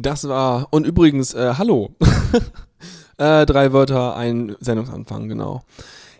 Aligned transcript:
Das 0.00 0.28
war, 0.28 0.68
und 0.70 0.86
übrigens, 0.86 1.34
äh, 1.34 1.54
hallo. 1.58 1.90
äh, 3.18 3.44
drei 3.44 3.72
Wörter, 3.72 4.14
ein 4.14 4.54
Sendungsanfang, 4.60 5.28
genau. 5.28 5.62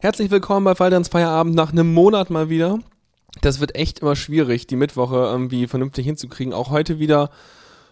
Herzlich 0.01 0.33
willkommen 0.33 0.65
bei 0.65 0.75
Faldans 0.75 1.07
Feierabend 1.07 1.55
nach 1.55 1.71
einem 1.71 1.95
Monat 1.95 2.29
mal 2.29 2.49
wieder. 2.49 2.81
Das 3.41 3.61
wird 3.61 3.77
echt 3.77 4.01
immer 4.01 4.17
schwierig, 4.17 4.67
die 4.67 4.75
Mittwoche 4.75 5.15
irgendwie 5.15 5.69
vernünftig 5.69 6.07
hinzukriegen. 6.07 6.53
Auch 6.53 6.71
heute 6.71 6.99
wieder 6.99 7.31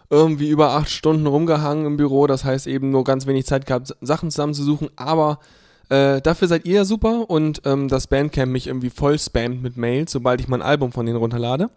irgendwie 0.09 0.49
über 0.49 0.71
acht 0.71 0.89
Stunden 0.89 1.25
rumgehangen 1.25 1.85
im 1.85 1.95
Büro. 1.95 2.27
Das 2.27 2.43
heißt 2.43 2.67
eben 2.67 2.91
nur 2.91 3.05
ganz 3.05 3.25
wenig 3.25 3.45
Zeit 3.45 3.65
gehabt, 3.65 3.95
Sachen 4.01 4.29
zusammenzusuchen. 4.29 4.89
Aber 4.97 5.39
äh, 5.87 6.19
dafür 6.19 6.49
seid 6.49 6.65
ihr 6.65 6.83
super 6.83 7.29
und 7.29 7.61
ähm, 7.63 7.87
das 7.87 8.07
Bandcamp 8.07 8.51
mich 8.51 8.67
irgendwie 8.67 8.89
voll 8.89 9.17
spammt 9.17 9.63
mit 9.63 9.77
Mails, 9.77 10.11
sobald 10.11 10.41
ich 10.41 10.49
mein 10.49 10.61
Album 10.61 10.91
von 10.91 11.05
denen 11.05 11.17
runterlade. 11.17 11.69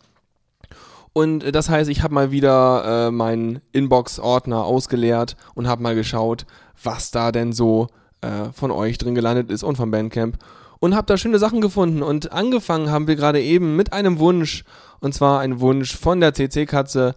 Und 1.13 1.45
äh, 1.45 1.53
das 1.53 1.69
heißt, 1.69 1.91
ich 1.91 2.03
habe 2.03 2.15
mal 2.15 2.31
wieder 2.31 3.09
äh, 3.09 3.11
meinen 3.11 3.61
Inbox-Ordner 3.73 4.65
ausgeleert 4.65 5.37
und 5.55 5.69
habe 5.69 5.83
mal 5.83 5.95
geschaut, 5.95 6.47
was 6.83 7.11
da 7.11 7.33
denn 7.33 7.53
so 7.53 7.89
äh, 8.21 8.53
von 8.53 8.71
euch 8.71 8.99
drin 8.99 9.15
gelandet 9.15 9.51
ist 9.51 9.63
und 9.63 9.77
vom 9.77 9.91
Bandcamp. 9.91 10.39
Und 10.79 10.95
habe 10.95 11.07
da 11.07 11.19
schöne 11.19 11.39
Sachen 11.39 11.61
gefunden. 11.61 12.03
Und 12.03 12.33
angefangen 12.33 12.91
haben 12.91 13.07
wir 13.07 13.17
gerade 13.17 13.43
eben 13.43 13.77
mit 13.77 13.93
einem 13.93 14.19
Wunsch. 14.19 14.65
Und 15.01 15.13
zwar 15.15 15.41
ein 15.41 15.61
Wunsch 15.61 15.95
von 15.97 16.21
der 16.21 16.33
CC-Katze. 16.33 17.15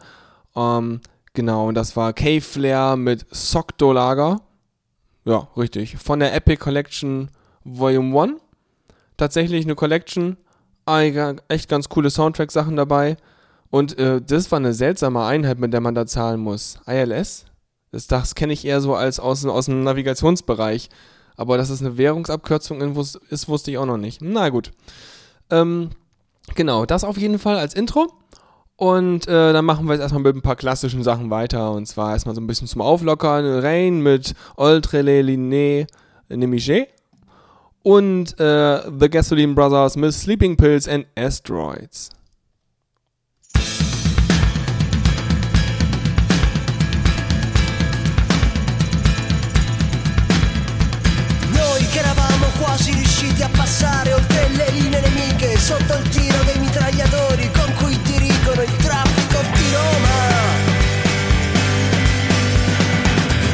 Ähm, 0.56 1.00
genau, 1.34 1.70
und 1.70 1.76
das 1.76 1.96
war 1.96 2.12
Cave 2.12 2.42
Flare 2.42 2.98
mit 2.98 3.26
Sokdo-Lager. 3.32 4.42
Ja, 5.24 5.48
richtig. 5.56 5.98
Von 5.98 6.20
der 6.20 6.36
Epic 6.36 6.58
Collection 6.58 7.30
Volume 7.64 8.22
1. 8.22 8.34
Tatsächlich 9.16 9.64
eine 9.64 9.76
Collection. 9.76 10.36
Echt 11.48 11.70
ganz 11.70 11.88
coole 11.88 12.10
Soundtrack-Sachen 12.10 12.76
dabei. 12.76 13.16
Und 13.74 13.98
äh, 13.98 14.22
das 14.22 14.52
war 14.52 14.60
eine 14.60 14.72
seltsame 14.72 15.26
Einheit, 15.26 15.58
mit 15.58 15.74
der 15.74 15.82
man 15.82 15.96
da 15.96 16.06
zahlen 16.06 16.40
muss. 16.40 16.78
ILS? 16.86 17.46
Das, 17.92 18.06
das 18.06 18.36
kenne 18.36 18.54
ich 18.54 18.66
eher 18.66 18.82
so 18.82 18.94
als 18.94 19.20
aus, 19.20 19.44
aus 19.48 19.66
dem 19.66 19.82
Navigationsbereich. 19.82 20.92
Aber 21.38 21.58
dass 21.58 21.72
es 21.72 21.82
eine 21.82 21.98
Währungsabkürzung 21.98 22.82
ist, 23.32 23.50
wusste 23.50 23.72
ich 23.72 23.80
auch 23.80 23.88
noch 23.88 23.98
nicht. 23.98 24.22
Na 24.22 24.50
gut. 24.50 24.74
Ähm, 25.50 25.90
genau, 26.54 26.86
das 26.86 27.04
auf 27.04 27.18
jeden 27.18 27.40
Fall 27.40 27.58
als 27.58 27.74
Intro. 27.74 28.14
Und 28.76 29.28
äh, 29.28 29.54
dann 29.54 29.66
machen 29.66 29.88
wir 29.88 29.94
jetzt 29.94 30.04
erstmal 30.04 30.22
mit 30.22 30.36
ein 30.36 30.44
paar 30.44 30.56
klassischen 30.56 31.02
Sachen 31.02 31.32
weiter. 31.32 31.72
Und 31.72 31.88
zwar 31.88 32.12
erstmal 32.12 32.36
so 32.36 32.42
ein 32.42 32.48
bisschen 32.48 32.68
zum 32.68 32.82
Auflockern. 32.82 33.44
Rain 33.60 34.02
mit 34.02 34.36
Oltre 34.56 35.02
le 35.02 35.22
Liné 35.22 35.88
Nemiché. 36.30 36.90
Und 37.82 38.40
äh, 38.40 38.84
The 39.00 39.10
Gasoline 39.10 39.56
Brothers 39.56 39.96
mit 39.96 40.14
Sleeping 40.14 40.58
Pills 40.58 40.88
and 40.88 41.08
Asteroids. 41.18 42.12
A 52.76 53.50
passare 53.50 54.14
oltre 54.14 54.48
le 54.50 54.68
linee 54.72 55.00
nemiche 55.02 55.60
sotto 55.60 55.94
il 55.94 56.10
tiro 56.10 56.44
dei 56.44 56.58
mitragliatori 56.58 57.52
con 57.52 57.72
cui 57.76 57.96
dirigono 58.02 58.64
il 58.64 58.76
traffico 58.78 59.42
di 59.54 59.72
Roma. 59.72 60.32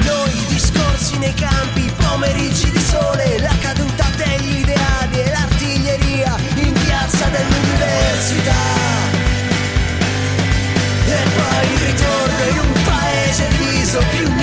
Noi 0.05 0.45
discorsi 0.47 1.17
nei 1.17 1.33
campi, 1.33 1.91
pomeriggi 1.97 2.71
di 2.71 2.79
sole, 2.79 3.39
la 3.39 3.53
caduta 3.59 4.05
degli 4.15 4.59
ideali 4.59 5.19
e 5.19 5.31
l'artiglieria 5.31 6.37
in 6.55 6.71
piazza 6.71 7.25
dell'università. 7.25 8.63
E 11.07 11.17
poi 11.35 11.73
il 11.73 11.79
ritorno 11.87 12.43
in 12.51 12.59
un 12.59 12.83
paese 12.83 13.47
diviso, 13.49 14.01
più 14.11 14.38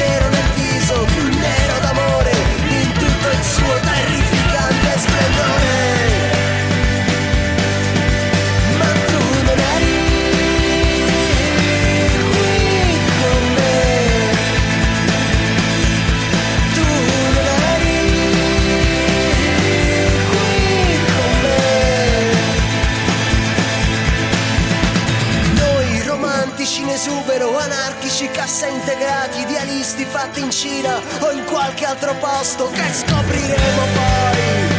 esubero, 27.06 27.56
anarchici, 27.56 28.28
cassa 28.30 28.66
integrati, 28.66 29.40
idealisti 29.40 30.04
fatti 30.04 30.40
in 30.40 30.50
Cina 30.50 31.00
o 31.20 31.30
in 31.30 31.44
qualche 31.44 31.84
altro 31.84 32.14
posto 32.16 32.68
che 32.70 32.82
scopriremo 32.92 33.82
poi. 33.94 34.75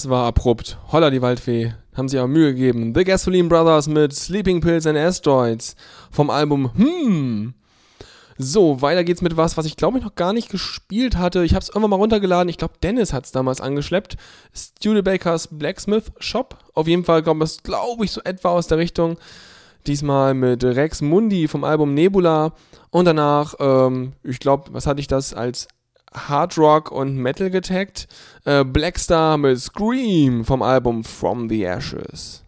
Das 0.00 0.08
war 0.08 0.24
abrupt. 0.24 0.78
Holla 0.92 1.10
die 1.10 1.20
Waldfee. 1.20 1.74
Haben 1.94 2.08
sich 2.08 2.18
aber 2.18 2.26
Mühe 2.26 2.54
gegeben. 2.54 2.94
The 2.94 3.04
Gasoline 3.04 3.50
Brothers 3.50 3.86
mit 3.86 4.14
Sleeping 4.14 4.62
Pills 4.62 4.86
and 4.86 4.96
Asteroids 4.96 5.76
vom 6.10 6.30
Album 6.30 6.72
Hmm. 6.74 7.52
So, 8.38 8.80
weiter 8.80 9.04
geht's 9.04 9.20
mit 9.20 9.36
was, 9.36 9.58
was 9.58 9.66
ich 9.66 9.76
glaube 9.76 9.98
ich 9.98 10.04
noch 10.04 10.14
gar 10.14 10.32
nicht 10.32 10.48
gespielt 10.48 11.18
hatte. 11.18 11.44
Ich 11.44 11.52
habe 11.52 11.62
es 11.62 11.68
irgendwann 11.68 11.90
mal 11.90 11.96
runtergeladen. 11.96 12.48
Ich 12.48 12.56
glaube, 12.56 12.78
Dennis 12.82 13.12
hat 13.12 13.26
es 13.26 13.32
damals 13.32 13.60
angeschleppt. 13.60 14.16
Studebakers 14.54 15.48
Blacksmith 15.52 16.10
Shop. 16.18 16.56
Auf 16.72 16.88
jeden 16.88 17.04
Fall 17.04 17.22
kommt 17.22 17.42
es, 17.42 17.62
glaube 17.62 18.06
ich, 18.06 18.12
so 18.12 18.22
etwa 18.22 18.48
aus 18.52 18.68
der 18.68 18.78
Richtung. 18.78 19.18
Diesmal 19.86 20.32
mit 20.32 20.64
Rex 20.64 21.02
Mundi 21.02 21.46
vom 21.46 21.62
Album 21.62 21.92
Nebula. 21.92 22.54
Und 22.88 23.04
danach, 23.04 23.54
ähm, 23.60 24.14
ich 24.22 24.38
glaube, 24.38 24.72
was 24.72 24.86
hatte 24.86 25.00
ich 25.00 25.08
das 25.08 25.34
als 25.34 25.68
Hard 26.14 26.58
Rock 26.58 26.90
und 26.90 27.16
Metal 27.16 27.50
getaggt? 27.50 28.08
Äh, 28.44 28.64
Blackstar 28.64 29.38
mit 29.38 29.60
Scream 29.60 30.44
vom 30.44 30.62
Album 30.62 31.04
From 31.04 31.48
the 31.48 31.64
Ashes. 31.64 32.42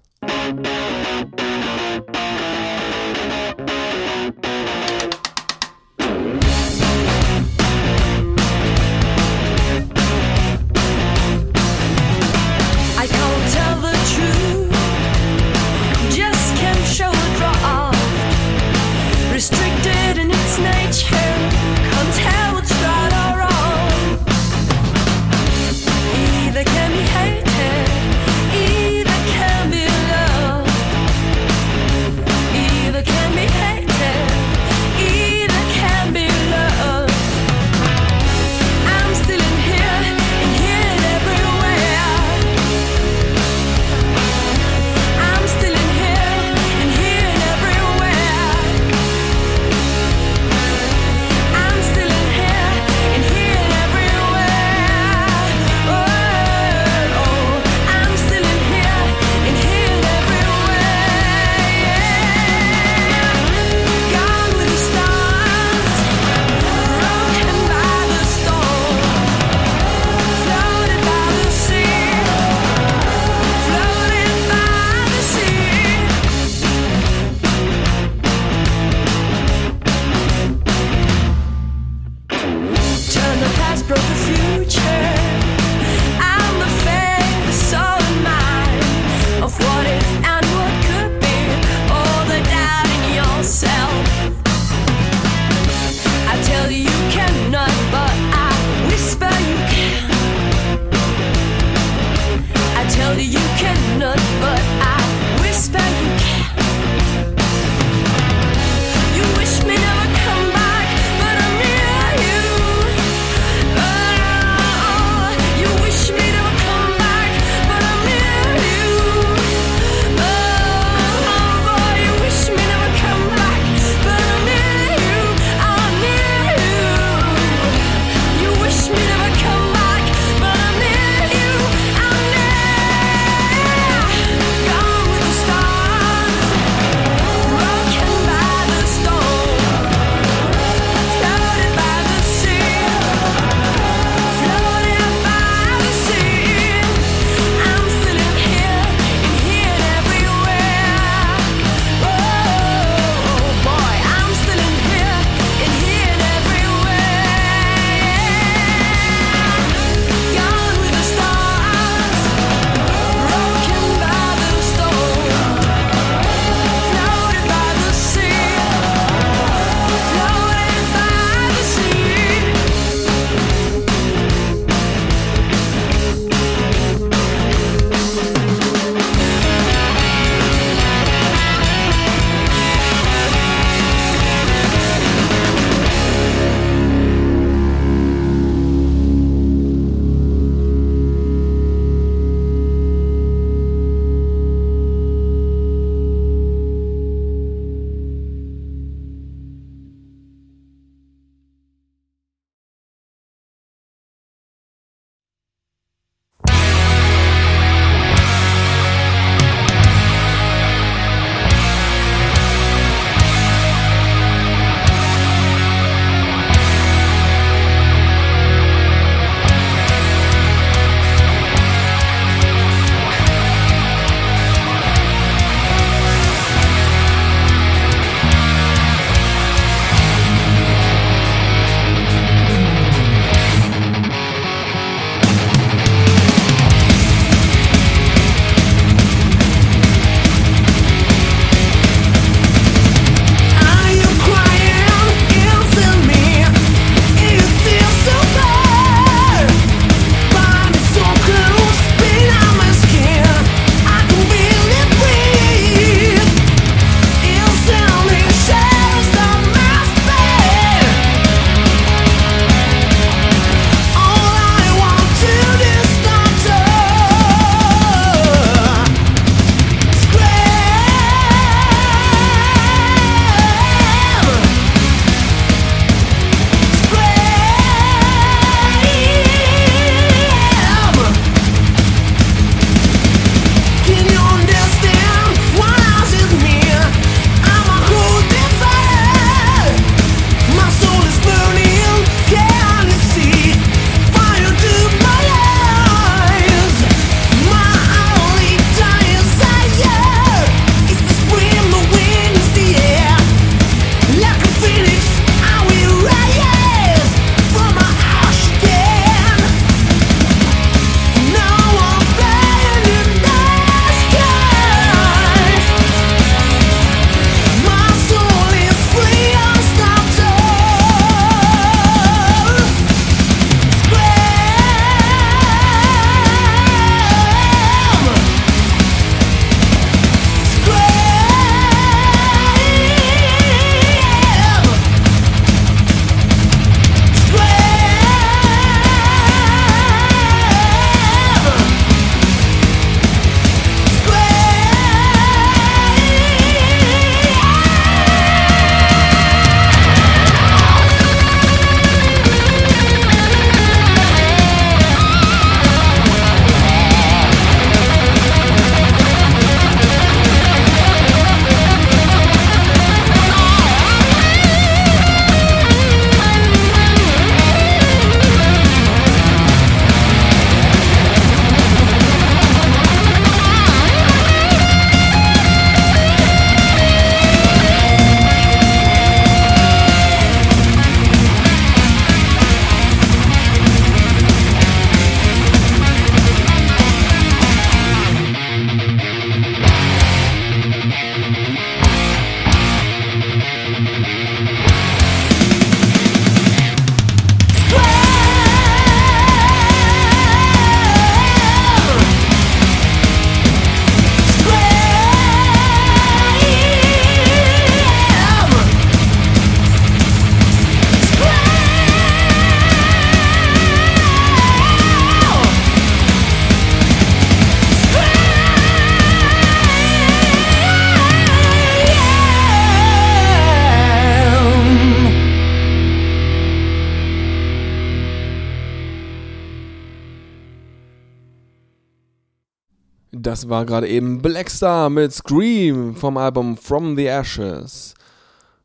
War 433.53 433.67
gerade 433.67 433.87
eben 433.87 434.23
Black 434.23 434.49
Star 434.49 434.89
mit 434.89 435.13
Scream 435.13 435.95
vom 435.95 436.17
Album 436.17 436.57
From 436.57 436.97
the 436.97 437.05
Ashes. 437.05 437.93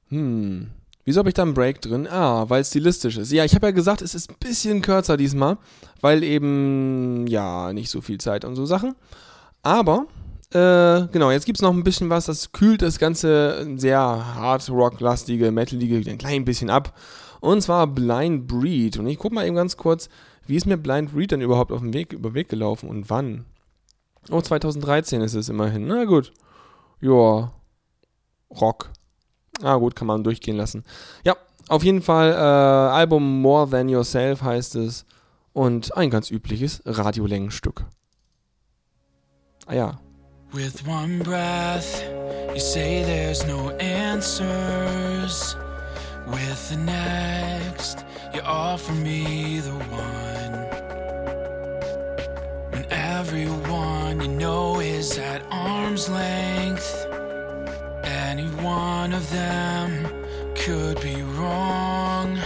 Hm. 0.08 0.68
Wieso 1.04 1.20
habe 1.20 1.28
ich 1.28 1.36
da 1.36 1.42
einen 1.42 1.54
Break 1.54 1.82
drin? 1.82 2.08
Ah, 2.08 2.46
weil 2.48 2.62
es 2.62 2.70
stilistisch 2.70 3.18
ist. 3.18 3.34
Ja, 3.34 3.44
ich 3.44 3.54
habe 3.54 3.68
ja 3.68 3.72
gesagt, 3.72 4.02
es 4.02 4.16
ist 4.16 4.30
ein 4.30 4.38
bisschen 4.40 4.82
kürzer 4.82 5.18
diesmal, 5.18 5.58
weil 6.00 6.24
eben, 6.24 7.28
ja, 7.28 7.74
nicht 7.74 7.90
so 7.90 8.00
viel 8.00 8.18
Zeit 8.18 8.46
und 8.46 8.56
so 8.56 8.66
Sachen. 8.66 8.96
Aber, 9.62 10.06
äh, 10.52 11.08
genau, 11.12 11.32
jetzt 11.32 11.46
gibt 11.46 11.58
es 11.58 11.62
noch 11.62 11.74
ein 11.74 11.84
bisschen 11.84 12.10
was, 12.10 12.28
das 12.28 12.54
kühlt 12.54 12.82
das 12.82 12.98
Ganze 12.98 13.68
sehr 13.76 14.00
hard 14.00 14.70
rock-lastige, 14.70 15.52
metalige 15.52 16.10
ein 16.10 16.18
klein 16.18 16.46
bisschen 16.46 16.70
ab. 16.70 16.98
Und 17.42 17.62
zwar 17.62 17.88
Blind 17.88 18.48
Breed. 18.48 19.00
Und 19.00 19.08
ich 19.08 19.18
gucke 19.18 19.36
mal 19.36 19.46
eben 19.46 19.58
ganz 19.58 19.76
kurz, 19.76 20.08
wie 20.46 20.56
ist 20.56 20.66
mir 20.66 20.78
Blind 20.78 21.12
Breed 21.12 21.34
denn 21.34 21.42
überhaupt 21.42 21.74
auf 21.74 21.82
dem 21.82 21.94
Weg, 21.94 22.14
über 22.14 22.34
Weg 22.34 22.48
gelaufen 22.48 22.88
und 22.88 23.10
wann? 23.10 23.44
Oh, 24.30 24.42
2013 24.42 25.22
ist 25.22 25.34
es 25.36 25.50
immerhin. 25.50 25.88
Na 25.88 26.06
gut. 26.06 26.34
Ja. 27.02 27.52
Rock. 28.60 28.90
Ah, 29.62 29.76
gut, 29.76 29.96
kann 29.96 30.08
man 30.08 30.24
durchgehen 30.24 30.58
lassen. 30.58 30.84
Ja, 31.24 31.36
auf 31.70 31.84
jeden 31.84 32.02
Fall, 32.02 32.32
äh, 32.32 32.36
Album 32.36 33.42
More 33.42 33.70
Than 33.70 33.90
Yourself 33.90 34.42
heißt 34.42 34.76
es. 34.76 35.06
Und 35.54 35.98
ein 35.98 36.12
ganz 36.12 36.30
übliches 36.30 36.82
Radiolängenstück. 36.86 37.86
Ah 39.66 39.74
ja. 39.74 40.00
With 40.54 40.86
one 40.88 41.20
breath, 41.24 42.04
you 42.54 42.60
say 42.60 43.04
there's 43.04 43.46
no 43.46 43.72
answers. 43.80 45.58
With 46.28 46.70
the 46.70 46.78
next, 46.78 48.06
you 48.34 48.42
offer 48.42 48.94
me 48.94 49.60
the 49.60 49.72
one. 49.72 50.87
Everyone 52.90 54.22
you 54.22 54.30
know 54.30 54.80
is 54.80 55.18
at 55.18 55.44
arm's 55.52 56.08
length, 56.10 57.06
any 58.06 58.48
one 58.64 59.14
of 59.14 59.30
them 59.30 60.06
could 60.56 61.02
be 61.02 61.22
wrong, 61.22 62.40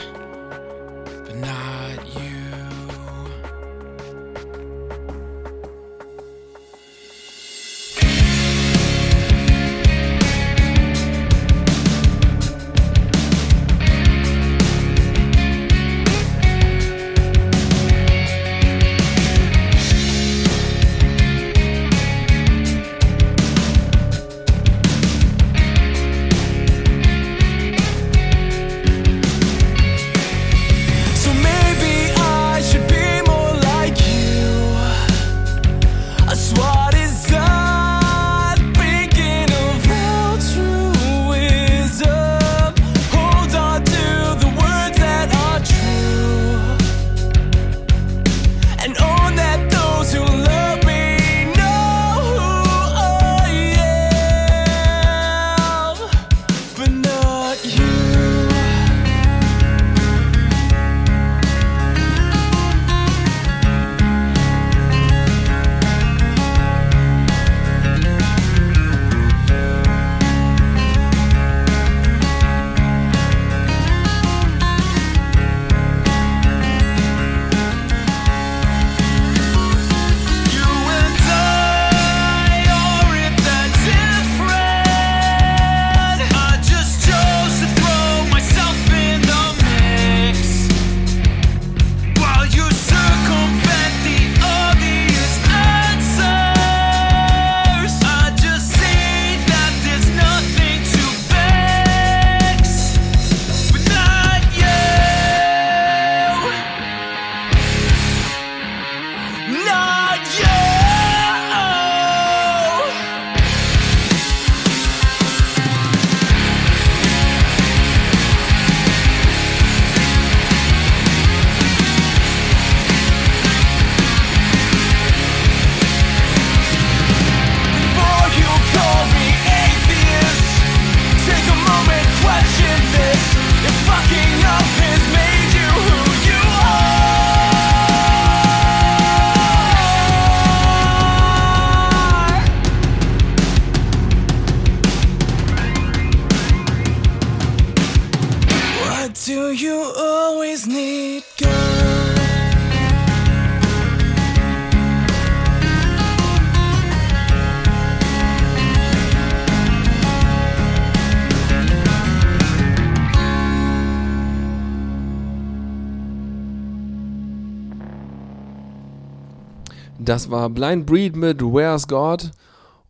Das 170.11 170.29
war 170.29 170.49
Blind 170.49 170.85
Breed 170.87 171.15
mit 171.15 171.41
Where's 171.41 171.87
God. 171.87 172.31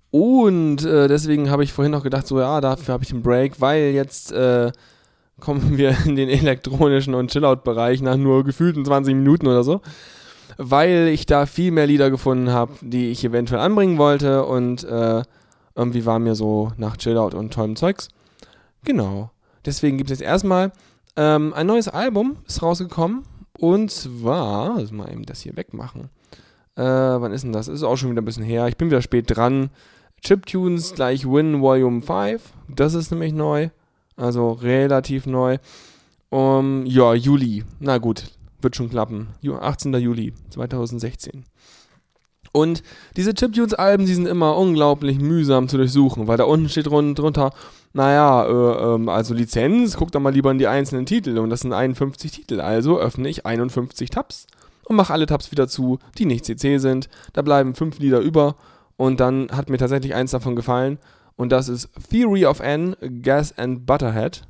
Und 0.09 0.83
äh, 0.83 1.07
deswegen 1.07 1.51
habe 1.51 1.63
ich 1.63 1.71
vorhin 1.71 1.91
noch 1.91 2.01
gedacht, 2.01 2.25
so 2.25 2.39
ja, 2.39 2.59
dafür 2.61 2.95
habe 2.95 3.03
ich 3.03 3.11
den 3.11 3.21
Break, 3.21 3.61
weil 3.61 3.91
jetzt 3.91 4.31
äh, 4.31 4.71
kommen 5.39 5.77
wir 5.77 5.95
in 6.05 6.15
den 6.15 6.29
elektronischen 6.29 7.13
und 7.13 7.29
Chillout-Bereich 7.29 8.01
nach 8.01 8.17
nur 8.17 8.43
gefühlten 8.43 8.83
20 8.83 9.13
Minuten 9.13 9.45
oder 9.45 9.63
so. 9.63 9.81
Weil 10.57 11.09
ich 11.09 11.27
da 11.27 11.45
viel 11.45 11.69
mehr 11.69 11.85
Lieder 11.85 12.09
gefunden 12.09 12.49
habe, 12.49 12.73
die 12.81 13.11
ich 13.11 13.23
eventuell 13.23 13.61
anbringen 13.61 13.99
wollte 13.99 14.43
und 14.43 14.83
äh, 14.83 15.21
irgendwie 15.75 16.07
war 16.07 16.17
mir 16.17 16.33
so 16.33 16.71
nach 16.77 16.97
Chillout 16.97 17.37
und 17.37 17.53
tollem 17.53 17.75
Zeugs. 17.75 18.07
Genau. 18.83 19.29
Deswegen 19.63 19.97
gibt 19.97 20.09
es 20.09 20.21
jetzt 20.21 20.27
erstmal 20.27 20.71
ähm, 21.15 21.53
ein 21.53 21.67
neues 21.67 21.87
Album, 21.87 22.37
ist 22.47 22.63
rausgekommen. 22.63 23.25
Und 23.59 23.91
zwar, 23.91 24.79
lass 24.79 24.91
mal 24.91 25.11
eben 25.11 25.27
das 25.27 25.41
hier 25.41 25.55
wegmachen. 25.55 26.09
Äh, 26.75 26.83
wann 26.83 27.33
ist 27.33 27.43
denn 27.43 27.53
das? 27.53 27.67
Ist 27.67 27.83
auch 27.83 27.97
schon 27.97 28.11
wieder 28.11 28.21
ein 28.21 28.25
bisschen 28.25 28.43
her. 28.43 28.67
Ich 28.67 28.77
bin 28.77 28.89
wieder 28.89 29.01
spät 29.01 29.25
dran. 29.35 29.69
Chiptunes 30.23 30.93
gleich 30.93 31.25
Win 31.25 31.61
Volume 31.61 32.01
5. 32.01 32.41
Das 32.69 32.93
ist 32.93 33.11
nämlich 33.11 33.33
neu. 33.33 33.69
Also 34.15 34.51
relativ 34.51 35.25
neu. 35.25 35.57
Um, 36.29 36.85
ja, 36.85 37.13
Juli. 37.13 37.63
Na 37.79 37.97
gut, 37.97 38.23
wird 38.61 38.75
schon 38.75 38.89
klappen. 38.89 39.27
Ju- 39.41 39.57
18. 39.59 39.93
Juli 39.95 40.33
2016. 40.51 41.43
Und 42.53 42.83
diese 43.15 43.33
Chiptunes-Alben, 43.33 44.05
die 44.05 44.13
sind 44.13 44.27
immer 44.27 44.57
unglaublich 44.57 45.19
mühsam 45.19 45.67
zu 45.69 45.77
durchsuchen, 45.77 46.27
weil 46.27 46.37
da 46.37 46.43
unten 46.43 46.67
steht 46.69 46.89
run 46.89 47.15
drunter, 47.15 47.51
naja, 47.93 48.45
äh, 48.45 48.95
ähm, 48.95 49.07
also 49.09 49.33
Lizenz, 49.33 49.95
guck 49.97 50.11
doch 50.11 50.19
mal 50.19 50.33
lieber 50.33 50.51
in 50.51 50.57
die 50.57 50.67
einzelnen 50.67 51.05
Titel. 51.05 51.37
Und 51.39 51.49
das 51.49 51.61
sind 51.61 51.73
51 51.73 52.31
Titel. 52.31 52.59
Also 52.61 52.99
öffne 52.99 53.27
ich 53.29 53.45
51 53.45 54.09
Tabs 54.09 54.47
und 54.91 54.97
mache 54.97 55.13
alle 55.13 55.25
Tabs 55.25 55.51
wieder 55.51 55.67
zu, 55.67 55.99
die 56.17 56.25
nicht 56.25 56.45
CC 56.45 56.77
sind. 56.77 57.09
Da 57.33 57.41
bleiben 57.41 57.73
fünf 57.73 57.97
Lieder 57.99 58.19
über 58.19 58.55
Und 58.97 59.19
dann 59.19 59.47
hat 59.51 59.69
mir 59.69 59.77
tatsächlich 59.77 60.13
eins 60.13 60.31
davon 60.31 60.55
gefallen. 60.55 60.99
Und 61.35 61.51
das 61.51 61.69
ist 61.69 61.89
Theory 62.11 62.45
of 62.45 62.59
N, 62.59 62.95
Gas 63.23 63.57
and 63.57 63.85
Butterhead. 63.87 64.43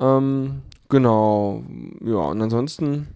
Ähm, 0.00 0.62
genau. 0.90 1.62
Ja, 2.04 2.16
und 2.16 2.42
ansonsten 2.42 3.08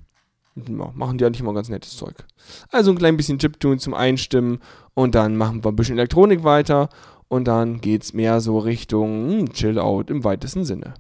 ja, 0.55 0.91
machen 0.95 1.19
die 1.19 1.27
eigentlich 1.27 1.41
immer 1.41 1.53
ganz 1.53 1.69
nettes 1.69 1.97
Zeug. 1.97 2.25
Also 2.71 2.93
ein 2.93 2.99
klein 2.99 3.17
bisschen 3.17 3.39
Chiptune 3.39 3.79
zum 3.79 3.95
Einstimmen 3.95 4.61
und 4.95 5.15
dann 5.15 5.37
machen 5.37 5.65
wir 5.65 5.71
ein 5.71 5.77
bisschen 5.77 5.99
Elektronik 5.99 6.45
weiter 6.45 6.89
und 7.29 7.47
dann 7.47 7.81
geht's 7.81 8.15
mehr 8.15 8.41
so 8.41 8.59
Richtung 8.59 9.31
hm, 9.31 9.53
Chill-Out 9.53 10.09
im 10.09 10.25
weitesten 10.25 10.65
Sinne. 10.65 10.95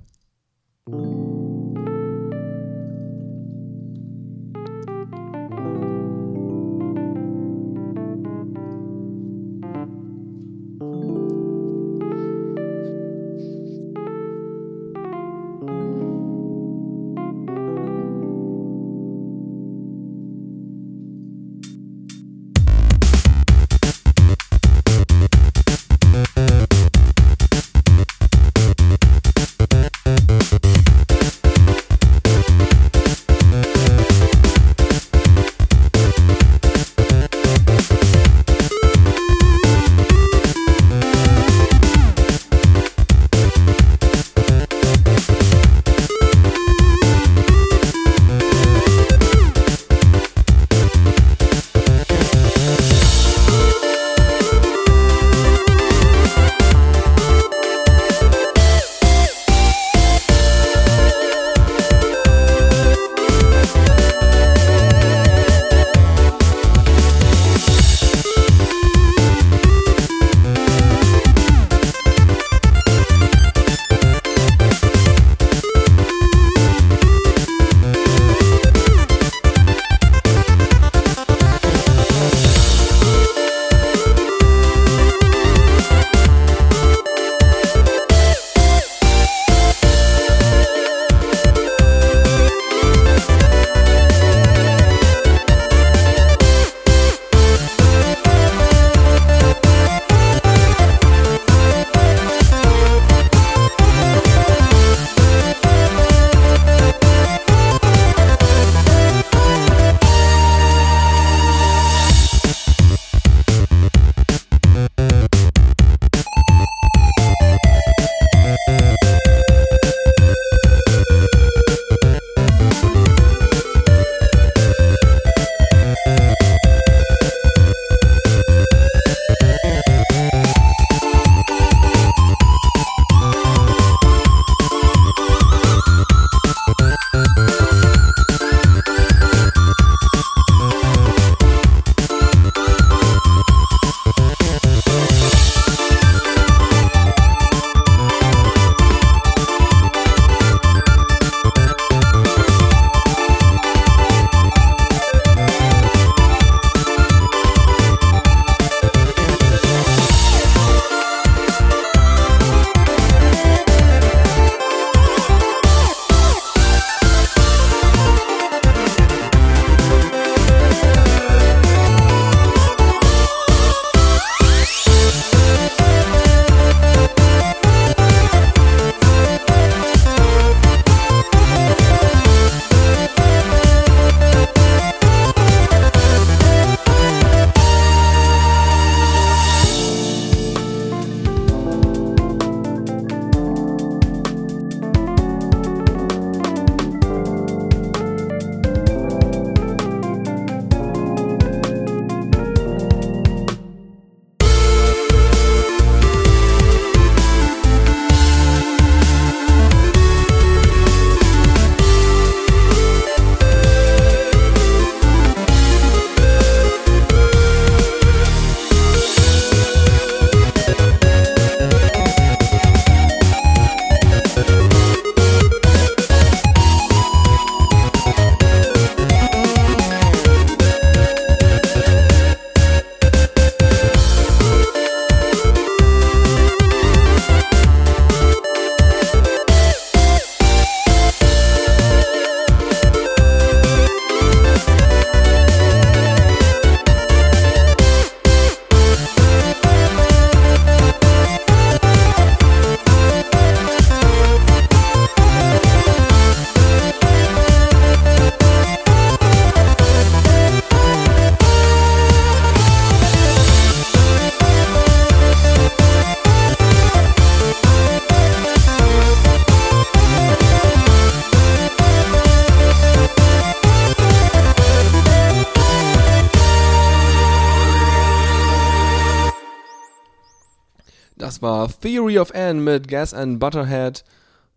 War 281.49 281.69
Theory 281.81 282.19
of 282.19 282.35
Anne 282.35 282.61
mit 282.61 282.89
Gas 282.89 283.15
and 283.15 283.41
Butterhead. 283.41 284.05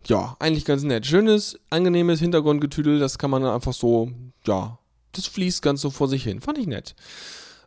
Ja, 0.08 0.36
eigentlich 0.40 0.66
ganz 0.66 0.84
nett. 0.84 1.06
Schönes, 1.06 1.58
angenehmes 1.70 2.20
Hintergrundgetüdel, 2.20 3.00
das 3.00 3.18
kann 3.18 3.32
man 3.32 3.46
einfach 3.46 3.72
so, 3.72 4.12
ja, 4.46 4.78
das 5.14 5.26
fließt 5.28 5.62
ganz 5.62 5.80
so 5.80 5.90
vor 5.90 6.10
sich 6.10 6.24
hin. 6.24 6.42
Fand 6.42 6.58
ich 6.58 6.68
nett. 6.68 6.96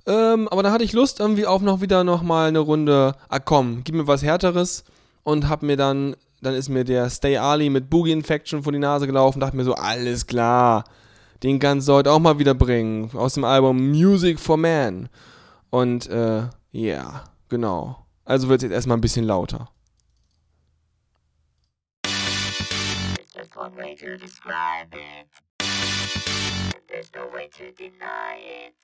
Ähm, 0.07 0.47
aber 0.49 0.63
da 0.63 0.73
hatte 0.73 0.85
ich 0.85 0.93
Lust 0.93 1.21
irgendwie 1.21 1.47
auch 1.47 1.63
noch 1.63 1.81
wieder 1.81 2.05
noch 2.05 2.23
mal 2.23 2.49
eine 2.49 2.59
Runde, 2.59 3.15
ah 3.31 3.39
komm, 3.39 3.83
gib 3.83 3.95
mir 3.95 4.07
was 4.07 4.23
härteres 4.23 4.85
und 5.23 5.49
hab 5.49 5.63
mir 5.63 5.79
dann, 5.79 6.17
dann 6.43 6.55
ist 6.55 6.69
mir 6.69 6.85
der 6.85 7.09
Stay 7.09 7.39
Ali 7.39 7.71
mit 7.71 7.89
Boogie 7.89 8.13
Infection 8.13 8.63
vor 8.63 8.73
die 8.73 8.79
Nase 8.79 9.07
gelaufen, 9.07 9.41
dachte 9.41 9.57
mir 9.57 9.65
so, 9.65 9.75
alles 9.75 10.27
klar, 10.27 10.85
den 11.43 11.59
kannst 11.59 11.89
du 11.89 11.95
heute 11.95 12.13
auch 12.13 12.19
mal 12.19 12.39
wieder 12.39 12.53
bringen, 12.53 13.11
aus 13.15 13.35
dem 13.35 13.45
Album 13.45 13.91
Music 13.91 14.39
for 14.39 14.59
Man. 14.59 15.09
Und, 15.71 16.11
äh, 16.11 16.41
ja, 16.41 16.51
yeah, 16.73 17.25
genau. 17.49 18.04
Also 18.25 18.49
wird 18.49 18.61
es 18.61 18.65
jetzt 18.65 18.73
erstmal 18.73 18.97
ein 18.97 19.03
bisschen 19.03 19.27
lauter. 19.27 19.69
Just 23.35 23.57
one 23.57 23.77
way 23.77 23.95
to 23.95 24.17
describe 24.17 24.95
it. 24.95 25.29
There's 26.89 27.11
no 27.15 27.27
way 27.27 27.49
to 27.59 27.73
deny 27.73 28.39
it. 28.39 28.75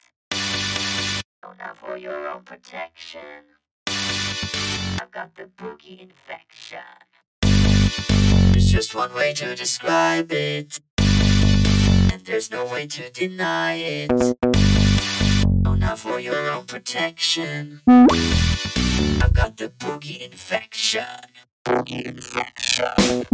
Oh, 1.43 1.55
now 1.59 1.73
for 1.75 1.97
your 1.97 2.29
own 2.29 2.43
protection. 2.45 3.45
I've 3.87 5.11
got 5.11 5.35
the 5.37 5.49
boogie 5.57 6.01
infection. 6.01 6.81
There's 8.53 8.71
just 8.71 8.95
one 8.95 9.15
way 9.15 9.33
to 9.35 9.55
describe 9.55 10.33
it. 10.33 10.81
And 10.99 12.21
there's 12.27 12.51
no 12.51 12.67
way 12.67 12.87
to 12.89 13.11
deny 13.11 13.75
it. 13.75 14.80
Now 15.81 15.97
for 15.97 16.21
your 16.21 16.51
own 16.51 16.67
protection. 16.67 17.81
I've 17.89 19.33
got 19.33 19.57
the 19.57 19.73
boogie 19.79 20.21
infection. 20.21 21.07
Boogie 21.65 22.05
infection. 22.05 23.25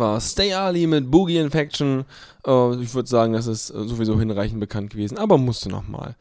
War 0.00 0.20
Stay 0.20 0.52
Ali 0.52 0.88
mit 0.88 1.10
Boogie 1.10 1.38
Infection. 1.38 2.04
Äh, 2.44 2.82
ich 2.82 2.92
würde 2.94 3.08
sagen, 3.08 3.34
das 3.34 3.46
ist 3.46 3.70
äh, 3.70 3.84
sowieso 3.86 4.18
hinreichend 4.18 4.58
bekannt 4.58 4.90
gewesen, 4.90 5.16
aber 5.18 5.38
musste 5.38 5.68
nochmal. 5.68 6.16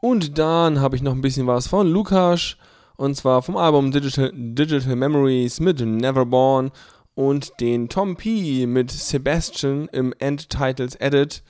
Und 0.00 0.38
dann 0.38 0.80
habe 0.80 0.96
ich 0.96 1.02
noch 1.02 1.12
ein 1.12 1.20
bisschen 1.20 1.46
was 1.46 1.68
von 1.68 1.88
Lukas. 1.88 2.56
Und 2.96 3.14
zwar 3.16 3.42
vom 3.42 3.56
Album 3.56 3.92
Digital, 3.92 4.32
Digital 4.34 4.96
Memories 4.96 5.60
mit 5.60 5.80
Neverborn 5.80 6.70
und 7.14 7.52
den 7.60 7.88
Tom 7.88 8.16
P 8.16 8.66
mit 8.66 8.90
Sebastian 8.90 9.88
im 9.92 10.12
End 10.18 10.50
Titles 10.50 10.96
Edit 10.96 11.42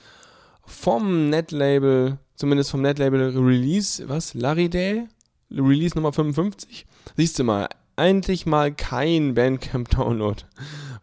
vom 0.65 1.29
Netlabel, 1.29 2.19
zumindest 2.35 2.71
vom 2.71 2.81
Netlabel 2.81 3.37
Release, 3.37 4.07
was? 4.07 4.33
Lariday? 4.33 5.07
Release 5.51 5.95
Nummer 5.95 6.13
55? 6.13 6.85
Siehst 7.17 7.37
du 7.39 7.43
mal, 7.43 7.67
eigentlich 7.95 8.45
mal 8.45 8.73
kein 8.73 9.33
Bandcamp-Download. 9.33 10.43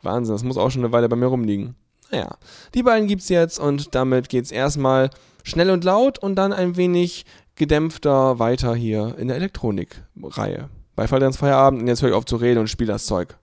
Wahnsinn, 0.03 0.35
das 0.35 0.45
muss 0.45 0.57
auch 0.57 0.71
schon 0.71 0.85
eine 0.85 0.93
Weile 0.93 1.09
bei 1.09 1.17
mir 1.17 1.27
rumliegen. 1.27 1.75
Naja, 2.11 2.37
die 2.75 2.83
beiden 2.83 3.09
gibt's 3.09 3.29
jetzt 3.29 3.59
und 3.59 3.95
damit 3.95 4.29
geht's 4.29 4.51
erstmal 4.51 5.11
schnell 5.45 5.71
und 5.71 5.85
laut 5.85 6.19
und 6.19 6.37
dann 6.37 6.53
ein 6.53 6.77
wenig 6.77 7.27
gedämpfter 7.57 8.39
weiter 8.39 8.75
hier 8.75 9.17
in 9.19 9.29
der 9.29 9.37
Elektronik-Reihe. 9.37 10.69
Bei 10.97 11.07
Fall 11.07 11.33
Feierabend 11.33 11.83
und 11.83 11.89
jetzt 11.89 12.03
höre 12.03 12.11
ich 12.11 12.15
auf 12.15 12.25
zu 12.25 12.37
reden 12.37 12.61
und 12.61 12.69
spiele 12.69 12.93
das 12.93 13.07
Zeug. 13.07 13.37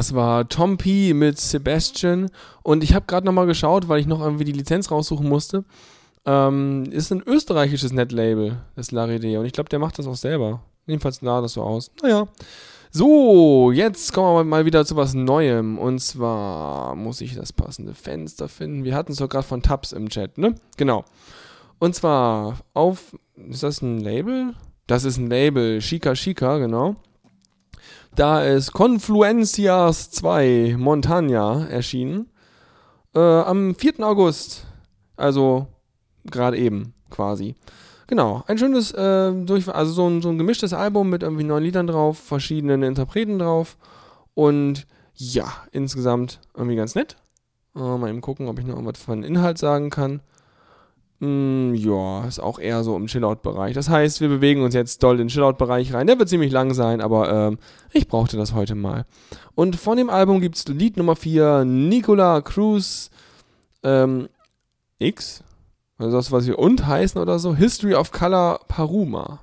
Das 0.00 0.14
war 0.14 0.48
Tom 0.48 0.78
P. 0.78 1.12
mit 1.12 1.38
Sebastian. 1.38 2.30
Und 2.62 2.82
ich 2.82 2.94
habe 2.94 3.04
gerade 3.04 3.26
nochmal 3.26 3.44
geschaut, 3.44 3.86
weil 3.86 4.00
ich 4.00 4.06
noch 4.06 4.22
irgendwie 4.22 4.44
die 4.44 4.52
Lizenz 4.52 4.90
raussuchen 4.90 5.28
musste. 5.28 5.62
Ähm, 6.24 6.84
ist 6.90 7.12
ein 7.12 7.22
österreichisches 7.26 7.92
Netlabel, 7.92 8.56
das 8.76 8.92
Laride. 8.92 9.38
Und 9.38 9.44
ich 9.44 9.52
glaube, 9.52 9.68
der 9.68 9.78
macht 9.78 9.98
das 9.98 10.06
auch 10.06 10.16
selber. 10.16 10.62
Jedenfalls 10.86 11.16
sah 11.16 11.42
das 11.42 11.52
so 11.52 11.62
aus. 11.62 11.90
Naja. 12.00 12.28
So, 12.90 13.72
jetzt 13.72 14.14
kommen 14.14 14.38
wir 14.38 14.44
mal 14.44 14.64
wieder 14.64 14.86
zu 14.86 14.96
was 14.96 15.12
Neuem. 15.12 15.76
Und 15.76 15.98
zwar 15.98 16.94
muss 16.94 17.20
ich 17.20 17.34
das 17.34 17.52
passende 17.52 17.92
Fenster 17.92 18.48
finden. 18.48 18.84
Wir 18.84 18.94
hatten 18.94 19.12
es 19.12 19.18
doch 19.18 19.28
gerade 19.28 19.46
von 19.46 19.60
Tabs 19.60 19.92
im 19.92 20.08
Chat, 20.08 20.38
ne? 20.38 20.54
Genau. 20.78 21.04
Und 21.78 21.94
zwar 21.94 22.56
auf. 22.72 23.14
Ist 23.36 23.64
das 23.64 23.82
ein 23.82 24.00
Label? 24.00 24.54
Das 24.86 25.04
ist 25.04 25.18
ein 25.18 25.28
Label. 25.28 25.80
Chica 25.80 26.14
Chica, 26.14 26.56
genau. 26.56 26.96
Da 28.20 28.42
ist 28.42 28.72
Confluencias 28.74 30.10
2 30.10 30.76
Montagna 30.78 31.66
erschienen. 31.68 32.28
Äh, 33.14 33.18
am 33.18 33.74
4. 33.74 34.00
August. 34.00 34.66
Also 35.16 35.68
gerade 36.30 36.58
eben 36.58 36.92
quasi. 37.08 37.54
Genau, 38.08 38.44
ein 38.46 38.58
schönes, 38.58 38.92
äh, 38.92 39.32
durch, 39.32 39.66
also 39.74 39.92
so 39.92 40.06
ein, 40.06 40.20
so 40.20 40.28
ein 40.28 40.36
gemischtes 40.36 40.74
Album 40.74 41.08
mit 41.08 41.22
irgendwie 41.22 41.44
neun 41.44 41.62
Liedern 41.62 41.86
drauf, 41.86 42.18
verschiedenen 42.18 42.82
Interpreten 42.82 43.38
drauf. 43.38 43.78
Und 44.34 44.86
ja, 45.14 45.50
insgesamt 45.72 46.40
irgendwie 46.54 46.76
ganz 46.76 46.94
nett. 46.94 47.16
Äh, 47.74 47.78
mal 47.78 48.10
eben 48.10 48.20
gucken, 48.20 48.48
ob 48.48 48.58
ich 48.58 48.66
noch 48.66 48.76
irgendwas 48.76 49.02
von 49.02 49.22
Inhalt 49.22 49.56
sagen 49.56 49.88
kann. 49.88 50.20
Mm, 51.20 51.74
ja, 51.74 52.24
ist 52.24 52.40
auch 52.40 52.58
eher 52.58 52.82
so 52.82 52.96
im 52.96 53.06
Chillout-Bereich. 53.06 53.74
Das 53.74 53.90
heißt, 53.90 54.22
wir 54.22 54.28
bewegen 54.28 54.62
uns 54.62 54.74
jetzt 54.74 55.02
doll 55.02 55.14
in 55.14 55.26
den 55.26 55.28
Chillout-Bereich 55.28 55.92
rein. 55.92 56.06
Der 56.06 56.18
wird 56.18 56.30
ziemlich 56.30 56.50
lang 56.50 56.72
sein, 56.72 57.02
aber 57.02 57.30
ähm, 57.30 57.58
ich 57.92 58.08
brauchte 58.08 58.38
das 58.38 58.54
heute 58.54 58.74
mal. 58.74 59.04
Und 59.54 59.76
von 59.76 59.98
dem 59.98 60.08
Album 60.08 60.40
gibt 60.40 60.56
es 60.56 60.66
Lied 60.66 60.96
Nummer 60.96 61.16
4, 61.16 61.64
Nicola 61.66 62.40
Cruz 62.40 63.10
ähm, 63.82 64.28
X. 64.98 65.44
Also 65.98 66.16
das, 66.16 66.32
was 66.32 66.46
wir 66.46 66.58
und 66.58 66.86
heißen 66.86 67.20
oder 67.20 67.38
so. 67.38 67.54
History 67.54 67.94
of 67.94 68.12
Color 68.12 68.60
Paruma. 68.68 69.40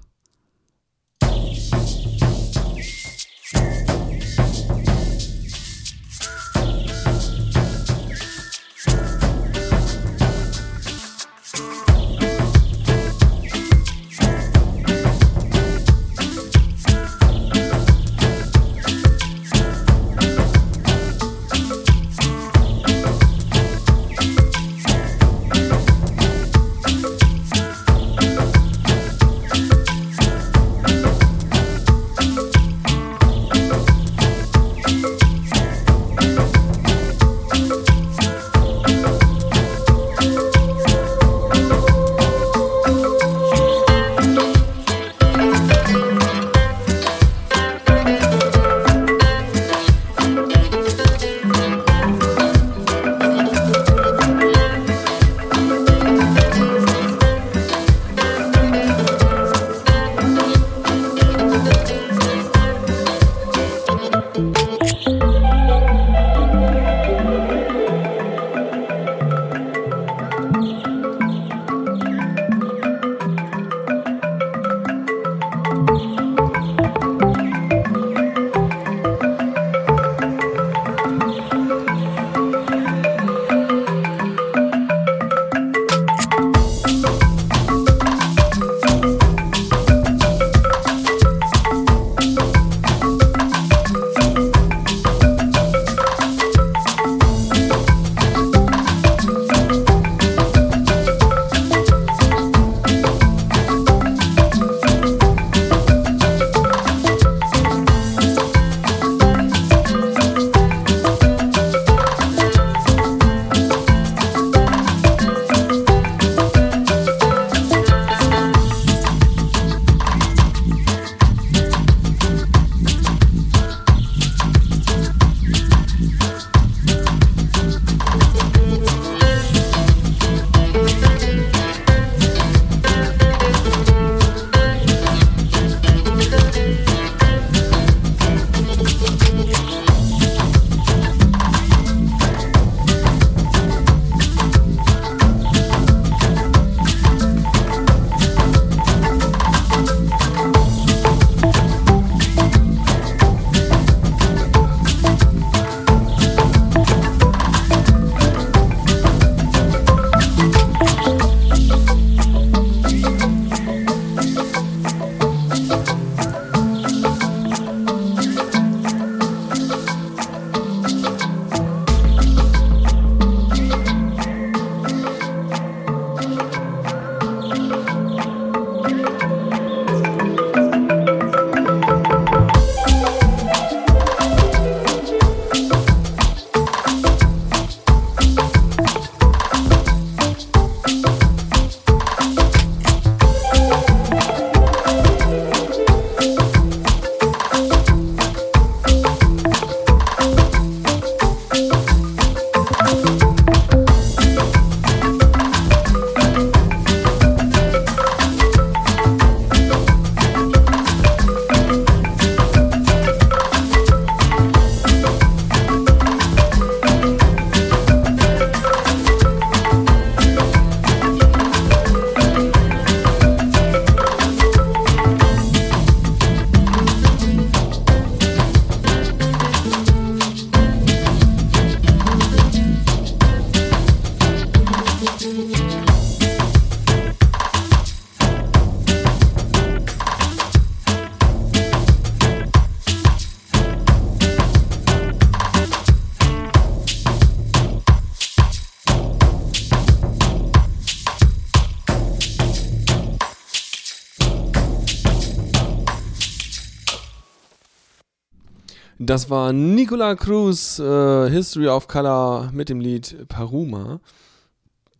Das 259.17 259.31
war 259.31 259.51
Nicola 259.51 260.13
Cruz, 260.13 260.77
äh, 260.77 261.29
History 261.31 261.67
of 261.67 261.87
Color 261.87 262.51
mit 262.53 262.69
dem 262.69 262.79
Lied 262.79 263.27
Paruma. 263.27 263.99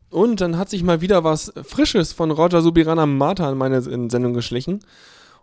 Und 0.09 0.41
dann 0.41 0.57
hat 0.57 0.72
sich 0.72 0.82
mal 0.82 1.01
wieder 1.01 1.24
was 1.24 1.53
Frisches 1.61 2.13
von 2.13 2.32
Roger 2.32 2.63
Subirana 2.63 3.05
Mata 3.05 3.51
in 3.51 3.59
meine 3.59 3.78
in 3.78 4.09
Sendung 4.09 4.34
geschlichen. 4.34 4.80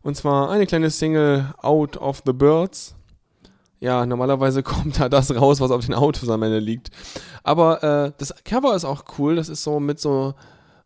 Und 0.03 0.17
zwar 0.17 0.51
eine 0.51 0.67
kleine 0.67 0.91
Single 0.91 1.55
Out 1.59 1.99
of 1.99 2.25
the 2.27 2.33
Birds. 2.33 2.97
Ja, 3.79 4.07
normalerweise 4.07 4.63
kommt 4.65 4.99
da 4.99 5.09
das 5.09 5.33
raus, 5.33 5.61
was 5.61 5.71
auf 5.71 5.87
den 5.87 5.95
Autos 5.95 6.29
am 6.29 6.43
Ende 6.43 6.59
liegt. 6.59 6.91
Aber 7.45 7.81
äh, 7.85 8.13
das 8.19 8.35
Cover 8.43 8.75
ist 8.75 8.85
auch 8.85 9.05
cool. 9.21 9.37
Das 9.37 9.49
ist 9.49 9.63
so 9.63 9.79
mit 9.79 10.01
so, 10.01 10.35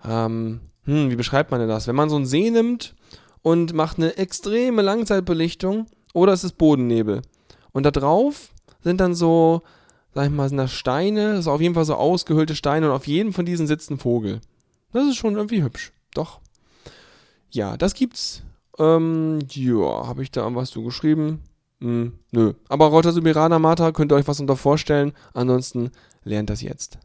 ähm, 0.07 0.61
hm, 0.85 1.11
wie 1.11 1.17
beschreibt 1.17 1.51
man 1.51 1.61
denn 1.61 1.71
das? 1.71 1.87
Wenn 1.87 1.97
man 1.97 2.11
so 2.11 2.17
einen 2.17 2.27
See 2.27 2.51
nimmt 2.51 2.95
und 3.41 3.73
macht 3.73 3.97
eine 3.97 4.19
extreme 4.19 4.83
Langzeitbelichtung 4.83 5.87
oder 6.13 6.35
es 6.35 6.45
ist 6.45 6.59
Bodennebel. 6.59 7.23
Und 7.79 7.85
da 7.85 7.93
drauf 7.93 8.51
sind 8.83 9.01
dann 9.01 9.15
so, 9.15 9.63
sag 10.13 10.27
ich 10.27 10.33
mal, 10.33 10.49
sind 10.49 10.59
das 10.59 10.73
Steine, 10.73 11.35
das 11.35 11.43
ist 11.43 11.47
auf 11.47 11.61
jeden 11.61 11.77
Fall 11.77 11.85
so 11.85 11.95
ausgehöhlte 11.95 12.57
Steine 12.57 12.87
und 12.87 12.93
auf 12.93 13.07
jedem 13.07 13.33
von 13.33 13.47
diesen 13.47 13.69
sitzt 13.69 13.89
ein 13.93 14.01
Vogel. 14.01 14.41
Das 14.93 15.07
ist 15.07 15.15
schon 15.15 15.37
irgendwie 15.37 15.63
hübsch. 15.63 15.93
Doch. 16.13 16.41
Ja, 17.53 17.77
das 17.77 17.95
gibt's. 17.95 18.43
Ähm, 18.81 19.39
ja, 19.49 20.09
habe 20.09 20.25
ich 20.25 20.33
da 20.33 20.53
was 20.57 20.71
zu 20.71 20.83
geschrieben? 20.83 21.45
Hm, 21.81 22.15
nö. 22.33 22.55
Aber 22.69 22.87
Rotter 22.87 23.13
Mata 23.61 23.93
könnt 23.93 24.11
ihr 24.11 24.17
euch 24.17 24.27
was 24.27 24.41
unter 24.41 24.57
vorstellen. 24.57 25.13
Ansonsten 25.33 25.93
lernt 26.25 26.51
das 26.51 26.63
jetzt. 26.63 26.99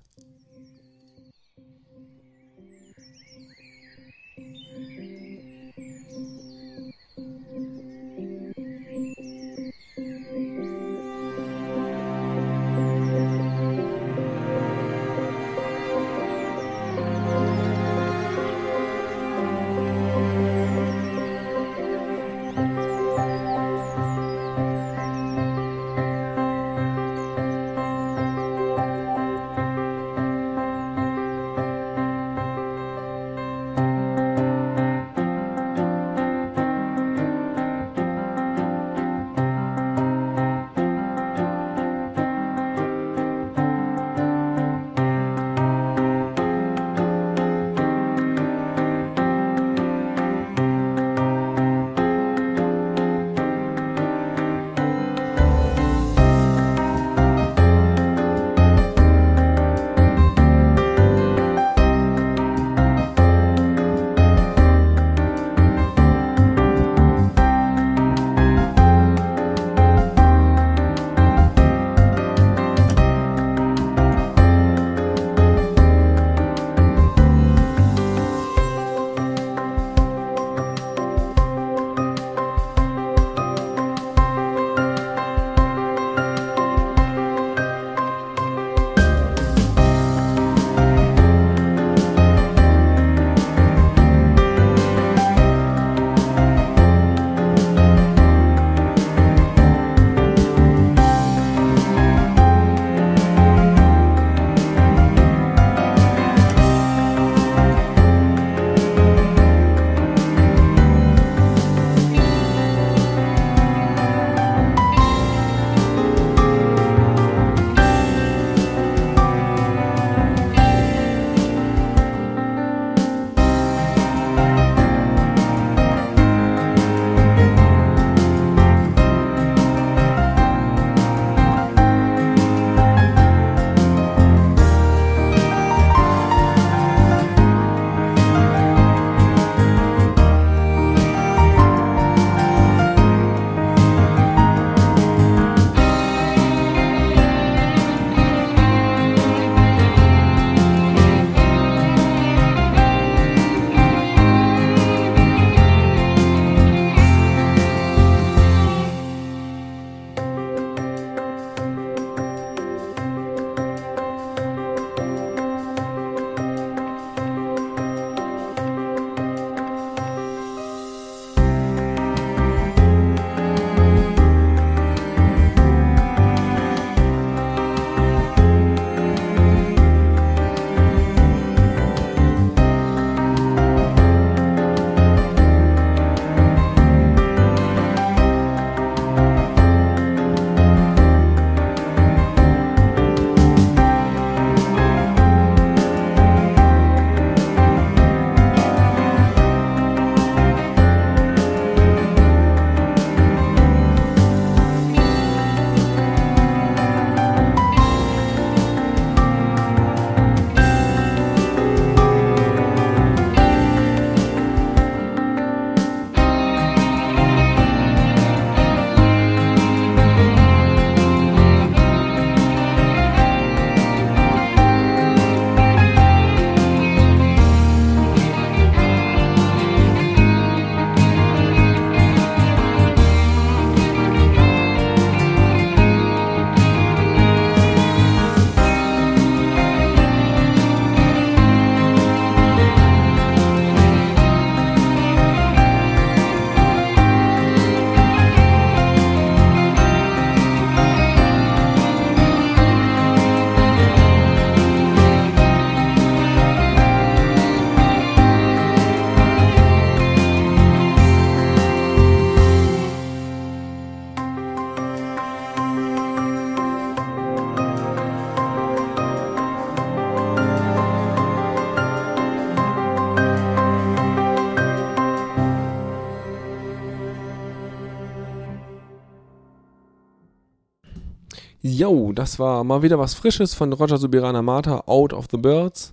Jo, 281.84 282.14
das 282.14 282.40
war 282.40 282.64
mal 282.64 282.82
wieder 282.82 282.98
was 282.98 283.14
Frisches 283.14 283.54
von 283.54 283.74
Roger 283.74 283.98
Subirana 283.98 284.42
Mata, 284.42 284.84
Out 284.86 285.12
of 285.12 285.26
the 285.30 285.38
Birds. 285.38 285.92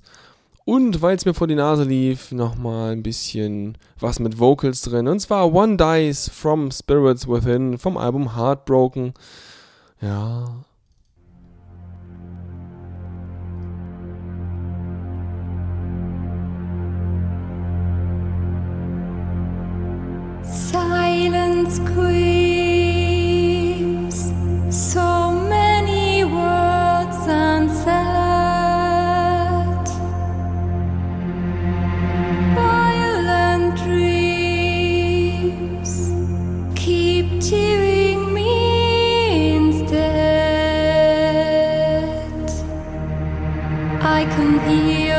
Und 0.64 1.02
weil 1.02 1.16
es 1.16 1.24
mir 1.24 1.34
vor 1.34 1.48
die 1.48 1.56
Nase 1.56 1.82
lief, 1.82 2.30
nochmal 2.30 2.92
ein 2.92 3.02
bisschen 3.02 3.76
was 3.98 4.20
mit 4.20 4.38
Vocals 4.38 4.82
drin. 4.82 5.08
Und 5.08 5.18
zwar 5.18 5.52
One 5.52 5.76
Dice 5.76 6.28
from 6.28 6.70
Spirits 6.70 7.26
Within 7.26 7.76
vom 7.76 7.96
Album 7.96 8.36
Heartbroken. 8.36 9.14
Ja. 10.00 10.62
Silence 20.44 21.80
screams, 21.82 22.20
so 24.68 25.19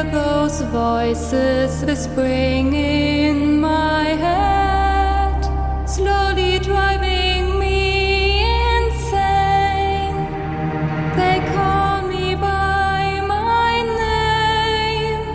those 0.04 0.62
voices 0.62 1.84
whispering 1.86 2.74
in 2.74 3.60
my 3.60 4.06
head, 4.26 5.42
slowly 5.88 6.60
driving 6.60 7.60
me 7.60 8.42
insane. 8.78 10.16
They 11.16 11.40
call 11.54 12.02
me 12.08 12.36
by 12.36 13.22
my 13.28 13.82
name, 14.04 15.26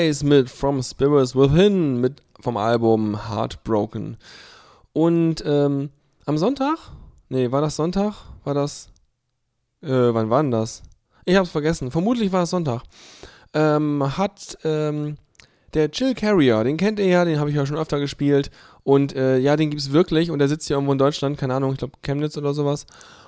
Dice 0.10 0.24
mit 0.24 0.50
From 0.50 0.82
Spirits 0.82 1.36
Within 1.36 2.02
mit 2.02 2.24
vom 2.40 2.58
Album 2.58 3.30
Heartbroken. 3.30 4.18
Und 4.92 5.44
ähm, 5.46 5.92
am 6.26 6.38
Sonntag? 6.40 6.80
Nee, 7.30 7.52
war 7.52 7.62
das 7.62 7.76
Sonntag? 7.76 8.16
War 8.44 8.56
das. 8.56 8.90
Äh, 9.84 9.90
wann 9.90 10.32
war 10.32 10.42
denn 10.42 10.50
das? 10.50 10.82
Ich 11.26 11.36
hab's 11.36 11.52
vergessen. 11.52 11.92
Vermutlich 11.92 12.32
war 12.32 12.42
es 12.42 12.50
Sonntag. 12.50 12.82
Ähm, 13.54 14.18
hat 14.18 14.58
ähm, 14.64 15.18
der 15.76 15.92
Chill 15.92 16.16
Carrier, 16.16 16.64
den 16.64 16.78
kennt 16.78 17.00
ihr 17.00 17.06
ja, 17.06 17.24
den 17.24 17.40
habe 17.40 17.52
ich 17.52 17.56
ja 17.56 17.68
schon 17.68 17.78
öfter 17.78 18.00
gespielt. 18.00 18.50
Und 18.82 19.16
äh, 19.16 19.38
ja, 19.38 19.56
den 19.56 19.70
gibt's 19.70 19.92
wirklich 19.92 20.32
und 20.32 20.40
der 20.40 20.48
sitzt 20.48 20.66
hier 20.66 20.78
irgendwo 20.78 20.94
in 20.94 20.98
Deutschland, 20.98 21.38
keine 21.38 21.54
Ahnung, 21.54 21.74
ich 21.74 21.78
glaube 21.78 21.94
Chemnitz 22.02 22.36
oder 22.36 22.56
sowas. 22.56 22.88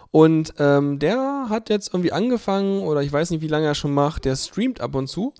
Und 0.09 0.55
ähm, 0.57 0.97
der 0.97 1.45
hat 1.49 1.69
jetzt 1.69 1.93
irgendwie 1.93 2.11
angefangen, 2.11 2.82
oder 2.82 3.03
ich 3.03 3.13
weiß 3.13 3.29
nicht, 3.29 3.41
wie 3.41 3.47
lange 3.47 3.67
er 3.67 3.75
schon 3.75 3.93
macht, 3.93 4.25
der 4.25 4.36
streamt 4.36 4.82
ab 4.82 4.95
und 4.95 5.07
zu. 5.07 5.36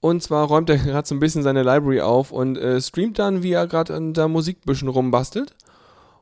Und 0.00 0.22
zwar 0.22 0.46
räumt 0.46 0.70
er 0.70 0.76
gerade 0.78 1.06
so 1.06 1.14
ein 1.14 1.20
bisschen 1.20 1.42
seine 1.42 1.62
Library 1.62 2.00
auf 2.00 2.32
und 2.32 2.56
äh, 2.56 2.80
streamt 2.80 3.18
dann, 3.18 3.42
wie 3.42 3.52
er 3.52 3.66
gerade 3.66 3.94
an 3.94 4.14
der 4.14 4.28
Musik 4.28 4.58
ein 4.58 4.66
bisschen 4.66 4.88
rumbastelt. 4.88 5.54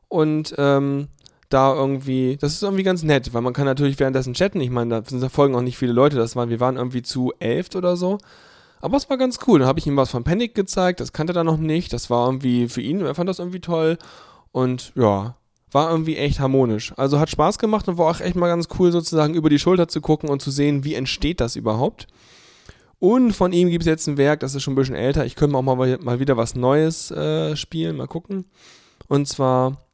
Und 0.09 0.55
ähm, 0.57 1.09
da 1.49 1.75
irgendwie, 1.75 2.37
das 2.41 2.55
ist 2.55 2.63
irgendwie 2.63 2.83
ganz 2.83 3.03
nett, 3.03 3.33
weil 3.33 3.43
man 3.43 3.53
kann 3.53 3.67
natürlich 3.67 3.99
währenddessen 3.99 4.35
chatten. 4.35 4.61
Ich 4.61 4.71
meine, 4.71 5.01
da 5.01 5.09
sind 5.09 5.23
da 5.23 5.29
folgen 5.29 5.55
auch 5.55 5.63
nicht 5.63 5.79
viele 5.79 5.93
Leute, 5.93 6.17
das 6.17 6.37
waren, 6.37 6.49
wir 6.49 6.61
waren 6.61 6.77
irgendwie 6.77 7.03
zu 7.03 7.33
elf 7.39 7.75
oder 7.75 7.97
so. 7.97 8.19
Aber 8.81 8.97
es 8.97 9.09
war 9.09 9.17
ganz 9.17 9.39
cool. 9.47 9.61
Dann 9.61 9.69
habe 9.69 9.79
ich 9.79 9.87
ihm 9.87 9.97
was 9.97 10.11
von 10.11 10.25
Panic 10.25 10.55
gezeigt, 10.55 11.01
das 11.01 11.13
kannte 11.13 11.35
er 11.35 11.45
noch 11.45 11.57
nicht. 11.57 11.93
Das 11.93 12.11
war 12.11 12.27
irgendwie 12.27 12.69
für 12.69 12.81
ihn, 12.81 13.01
er 13.01 13.15
fand 13.15 13.29
das 13.29 13.39
irgendwie 13.39 13.61
toll. 13.61 13.99
Und 14.53 14.93
ja, 14.95 15.37
war 15.71 15.91
irgendwie 15.91 16.17
echt 16.17 16.41
harmonisch. 16.41 16.93
Also 16.97 17.19
hat 17.19 17.31
Spaß 17.31 17.59
gemacht 17.59 17.89
und 17.89 17.99
war 17.99 18.11
auch 18.11 18.21
echt 18.21 18.37
mal 18.37 18.49
ganz 18.49 18.69
cool, 18.79 18.93
sozusagen 18.93 19.35
über 19.35 19.51
die 19.51 19.59
Schulter 19.59 19.89
zu 19.89 20.01
gucken 20.01 20.29
und 20.29 20.41
zu 20.41 20.51
sehen, 20.51 20.85
wie 20.85 20.95
entsteht 20.95 21.41
das 21.41 21.57
überhaupt. 21.57 22.07
Und 22.99 23.33
von 23.33 23.53
ihm 23.53 23.69
gibt 23.69 23.83
es 23.83 23.87
jetzt 23.87 24.07
ein 24.07 24.17
Werk, 24.17 24.41
das 24.41 24.55
ist 24.55 24.63
schon 24.63 24.73
ein 24.73 24.77
bisschen 24.77 24.95
älter. 24.95 25.27
Ich 25.27 25.37
könnte 25.37 25.57
auch 25.57 25.63
mal, 25.63 25.99
mal 25.99 26.21
wieder 26.21 26.37
was 26.37 26.55
Neues 26.55 27.11
äh, 27.11 27.55
spielen, 27.57 27.97
mal 27.97 28.07
gucken. 28.07 28.47
Und 29.09 29.29
zwar 29.29 29.87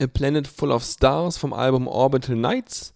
A 0.00 0.06
Planet 0.06 0.46
Full 0.46 0.70
of 0.70 0.84
Stars 0.84 1.38
vom 1.38 1.52
Album 1.52 1.88
Orbital 1.88 2.36
Nights. 2.36 2.92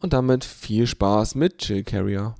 Und 0.00 0.12
damit 0.12 0.44
viel 0.44 0.86
Spaß 0.86 1.34
mit 1.34 1.58
Chill 1.58 1.82
Carrier. 1.82 2.34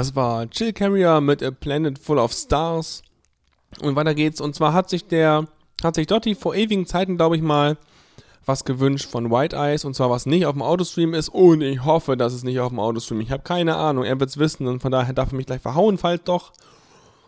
Das 0.00 0.16
war 0.16 0.48
Chill 0.48 0.72
Carrier 0.72 1.20
mit 1.20 1.42
A 1.42 1.50
Planet 1.50 1.98
Full 1.98 2.18
of 2.18 2.32
Stars. 2.32 3.02
Und 3.82 3.96
weiter 3.96 4.14
geht's. 4.14 4.40
Und 4.40 4.54
zwar 4.54 4.72
hat 4.72 4.88
sich 4.88 5.06
der, 5.06 5.46
hat 5.84 5.94
sich 5.94 6.06
Dotti 6.06 6.34
vor 6.34 6.54
ewigen 6.54 6.86
Zeiten, 6.86 7.18
glaube 7.18 7.36
ich 7.36 7.42
mal, 7.42 7.76
was 8.46 8.64
gewünscht 8.64 9.10
von 9.10 9.30
White 9.30 9.54
Eyes. 9.54 9.84
Und 9.84 9.92
zwar 9.92 10.08
was 10.08 10.24
nicht 10.24 10.46
auf 10.46 10.54
dem 10.54 10.62
Autostream 10.62 11.12
ist. 11.12 11.28
Und 11.28 11.60
ich 11.60 11.84
hoffe, 11.84 12.16
dass 12.16 12.32
es 12.32 12.44
nicht 12.44 12.60
auf 12.60 12.70
dem 12.70 12.80
Autostream. 12.80 13.20
Ich 13.20 13.30
habe 13.30 13.42
keine 13.42 13.76
Ahnung. 13.76 14.04
Er 14.04 14.18
wird's 14.18 14.38
wissen. 14.38 14.66
Und 14.68 14.80
von 14.80 14.90
daher 14.90 15.12
darf 15.12 15.32
er 15.32 15.36
mich 15.36 15.44
gleich 15.44 15.60
verhauen, 15.60 15.98
falls 15.98 16.24
doch. 16.24 16.54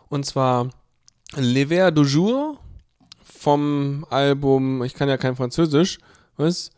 Und 0.09 0.25
zwar 0.25 0.71
Le 1.37 1.67
Ver 1.67 1.91
du 1.91 2.05
Jour 2.05 2.57
vom 3.23 4.07
Album, 4.09 4.83
ich 4.83 4.95
kann 4.95 5.11
ja 5.11 5.19
kein 5.19 5.37
Französisch, 5.37 5.99
was? 6.39 6.71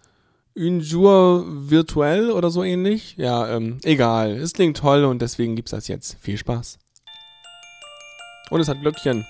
Un 0.56 0.78
jour 0.80 1.44
virtuell 1.48 2.30
oder 2.30 2.48
so 2.48 2.62
ähnlich? 2.62 3.16
Ja, 3.16 3.48
ähm, 3.48 3.78
egal. 3.82 4.36
Es 4.36 4.52
klingt 4.52 4.76
toll 4.76 5.04
und 5.04 5.20
deswegen 5.20 5.56
gibt's 5.56 5.72
das 5.72 5.88
jetzt. 5.88 6.16
Viel 6.20 6.38
Spaß. 6.38 6.78
Und 8.50 8.60
es 8.60 8.68
hat 8.68 8.80
Glöckchen. 8.80 9.26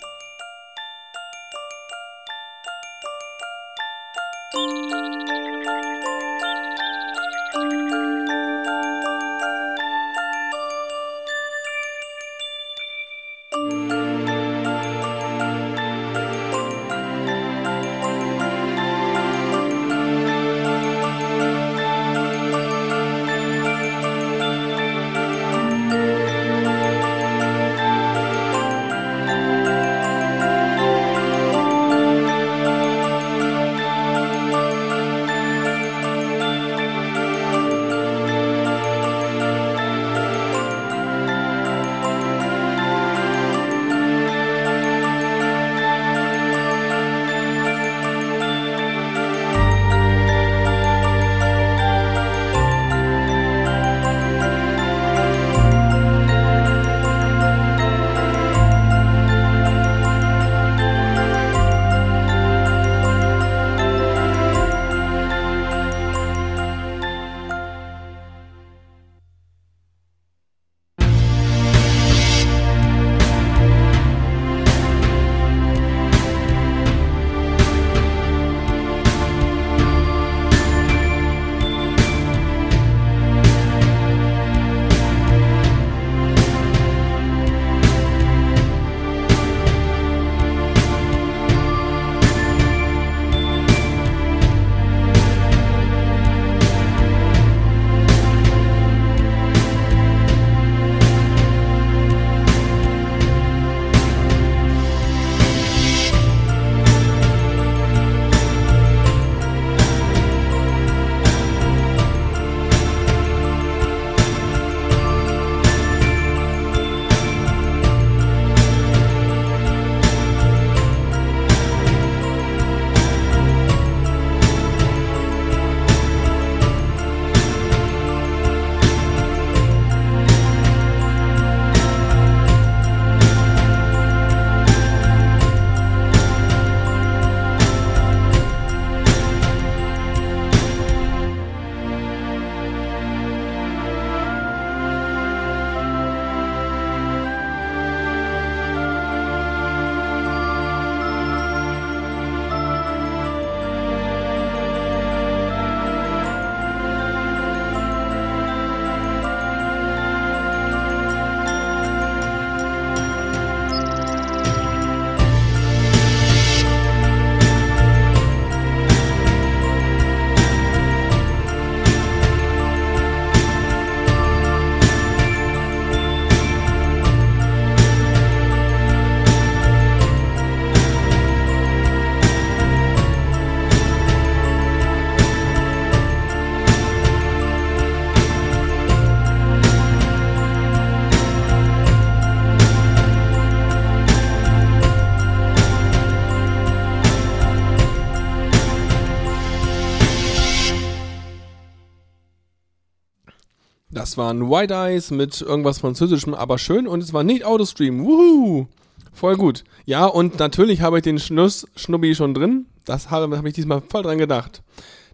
Das 204.15 204.19
waren 204.19 204.49
White 204.49 204.73
Eyes 204.73 205.11
mit 205.11 205.41
irgendwas 205.41 205.81
Französischem, 205.81 206.35
aber 206.35 206.57
schön 206.57 206.87
und 206.87 207.03
es 207.03 207.13
war 207.13 207.25
nicht 207.25 207.45
Autostream. 207.45 208.05
Wuhu! 208.05 208.69
Voll 209.13 209.37
gut. 209.37 209.65
Ja, 209.87 210.07
und 210.07 210.39
natürlich 210.39 210.83
habe 210.83 210.99
ich 210.99 211.03
den 211.03 211.19
Schnuss 211.19 211.67
Schnubbi 211.75 212.15
schon 212.15 212.33
drin. 212.33 212.67
Das 212.85 213.11
habe 213.11 213.37
hab 213.37 213.45
ich 213.45 213.55
diesmal 213.55 213.83
voll 213.83 214.05
dran 214.05 214.19
gedacht. 214.19 214.63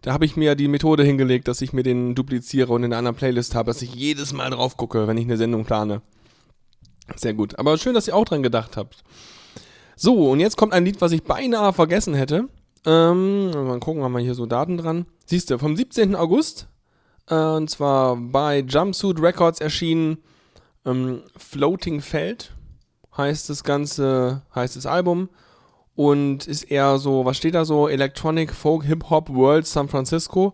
Da 0.03 0.13
habe 0.13 0.27
ich 0.27 0.37
mir 0.37 0.55
die 0.55 0.69
Methode 0.69 1.03
hingelegt, 1.03 1.49
dass 1.49 1.63
ich 1.63 1.73
mir 1.73 1.83
den 1.83 2.15
dupliziere 2.15 2.75
und 2.75 2.83
in 2.83 2.93
einer 2.93 2.99
anderen 2.99 3.17
Playlist 3.17 3.55
habe, 3.55 3.71
dass 3.71 3.81
ich 3.81 3.95
jedes 3.95 4.35
Mal 4.35 4.51
drauf 4.51 4.77
gucke, 4.77 5.09
wenn 5.09 5.17
ich 5.17 5.25
eine 5.25 5.39
Sendung 5.39 5.65
plane. 5.65 6.03
Sehr 7.17 7.33
gut. 7.33 7.59
Aber 7.59 7.79
schön, 7.79 7.95
dass 7.95 8.07
ihr 8.07 8.15
auch 8.15 8.27
dran 8.27 8.43
gedacht 8.43 8.77
habt. 8.77 9.03
So, 9.97 10.31
und 10.31 10.41
jetzt 10.41 10.59
kommt 10.59 10.75
ein 10.75 10.85
Lied, 10.85 11.01
was 11.01 11.13
ich 11.13 11.23
beinahe 11.23 11.73
vergessen 11.73 12.13
hätte. 12.13 12.51
Ähm, 12.85 13.51
mal 13.51 13.81
gucken, 13.81 14.03
haben 14.03 14.13
wir 14.13 14.21
hier 14.21 14.35
so 14.35 14.45
Daten 14.45 14.77
dran. 14.77 15.07
Siehst 15.25 15.49
du, 15.49 15.59
vom 15.59 15.75
17. 15.75 16.15
August, 16.15 16.69
und 17.35 17.71
zwar 17.71 18.17
bei 18.17 18.61
Jumpsuit 18.61 19.21
Records 19.21 19.61
erschienen, 19.61 20.19
ähm, 20.85 21.23
Floating 21.37 22.01
Feld 22.01 22.53
heißt 23.17 23.51
das 23.51 23.65
ganze, 23.65 24.43
heißt 24.55 24.77
das 24.77 24.87
Album 24.87 25.29
und 25.95 26.47
ist 26.47 26.65
eher 26.65 26.99
so, 26.99 27.25
was 27.25 27.37
steht 27.37 27.55
da 27.55 27.65
so? 27.65 27.89
Electronic 27.89 28.53
Folk 28.53 28.85
Hip 28.85 29.11
Hop 29.11 29.29
World 29.29 29.67
San 29.67 29.89
Francisco. 29.89 30.53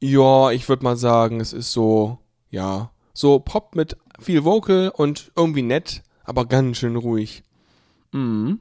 Ja, 0.00 0.50
ich 0.50 0.68
würde 0.68 0.84
mal 0.84 0.96
sagen, 0.96 1.40
es 1.40 1.52
ist 1.52 1.72
so, 1.72 2.18
ja, 2.50 2.90
so 3.12 3.38
Pop 3.38 3.74
mit 3.74 3.96
viel 4.18 4.44
Vocal 4.44 4.92
und 4.94 5.32
irgendwie 5.36 5.62
nett, 5.62 6.02
aber 6.24 6.46
ganz 6.46 6.78
schön 6.78 6.96
ruhig. 6.96 7.42
Mhm. 8.12 8.60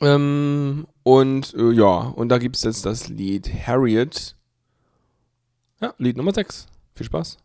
Ähm, 0.00 0.86
und 1.02 1.54
äh, 1.54 1.72
ja, 1.72 1.98
und 2.14 2.28
da 2.28 2.38
gibt 2.38 2.56
es 2.56 2.62
jetzt 2.62 2.86
das 2.86 3.08
Lied 3.08 3.50
Harriet. 3.66 4.36
Ja, 5.80 5.94
Lied 5.98 6.16
Nummer 6.16 6.34
6. 6.34 6.66
Viel 6.94 7.06
Spaß. 7.06 7.38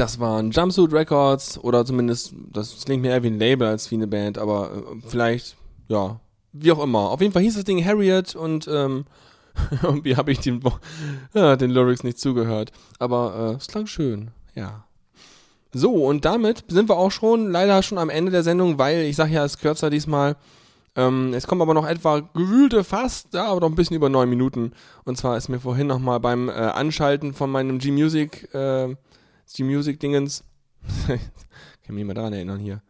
Das 0.00 0.18
waren 0.18 0.50
Jumpsuit 0.50 0.94
Records 0.94 1.58
oder 1.58 1.84
zumindest, 1.84 2.32
das 2.54 2.86
klingt 2.86 3.02
mir 3.02 3.10
eher 3.10 3.22
wie 3.22 3.26
ein 3.26 3.38
Label 3.38 3.68
als 3.68 3.90
wie 3.90 3.96
eine 3.96 4.06
Band, 4.06 4.38
aber 4.38 4.70
äh, 4.72 4.96
vielleicht, 5.06 5.58
ja, 5.88 6.18
wie 6.54 6.72
auch 6.72 6.82
immer. 6.82 7.10
Auf 7.10 7.20
jeden 7.20 7.34
Fall 7.34 7.42
hieß 7.42 7.56
das 7.56 7.64
Ding 7.64 7.84
Harriet 7.84 8.34
und 8.34 8.66
ähm, 8.66 9.04
irgendwie 9.82 10.16
habe 10.16 10.32
ich 10.32 10.38
den, 10.38 10.62
ja, 11.34 11.54
den 11.56 11.70
Lyrics 11.70 12.02
nicht 12.02 12.18
zugehört. 12.18 12.72
Aber 12.98 13.50
äh, 13.52 13.56
es 13.56 13.66
klang 13.66 13.86
schön, 13.86 14.30
ja. 14.54 14.86
So, 15.74 16.06
und 16.06 16.24
damit 16.24 16.64
sind 16.68 16.88
wir 16.88 16.96
auch 16.96 17.12
schon 17.12 17.50
leider 17.50 17.82
schon 17.82 17.98
am 17.98 18.08
Ende 18.08 18.32
der 18.32 18.42
Sendung, 18.42 18.78
weil 18.78 19.02
ich 19.02 19.16
sage 19.16 19.34
ja, 19.34 19.44
es 19.44 19.56
ist 19.56 19.60
kürzer 19.60 19.90
diesmal. 19.90 20.36
Ähm, 20.96 21.34
es 21.34 21.46
kommen 21.46 21.60
aber 21.60 21.74
noch 21.74 21.86
etwa 21.86 22.20
gewühlte 22.20 22.84
fast, 22.84 23.34
ja, 23.34 23.48
aber 23.48 23.60
noch 23.60 23.68
ein 23.68 23.74
bisschen 23.74 23.96
über 23.96 24.08
neun 24.08 24.30
Minuten. 24.30 24.72
Und 25.04 25.18
zwar 25.18 25.36
ist 25.36 25.50
mir 25.50 25.60
vorhin 25.60 25.88
nochmal 25.88 26.20
beim 26.20 26.48
äh, 26.48 26.52
Anschalten 26.52 27.34
von 27.34 27.50
meinem 27.50 27.78
G-Music, 27.78 28.54
äh, 28.54 28.96
G-Music-Dingens, 29.54 30.44
kann 31.06 31.94
mich 31.94 32.04
mal 32.04 32.14
daran 32.14 32.32
erinnern 32.32 32.58
hier. 32.58 32.82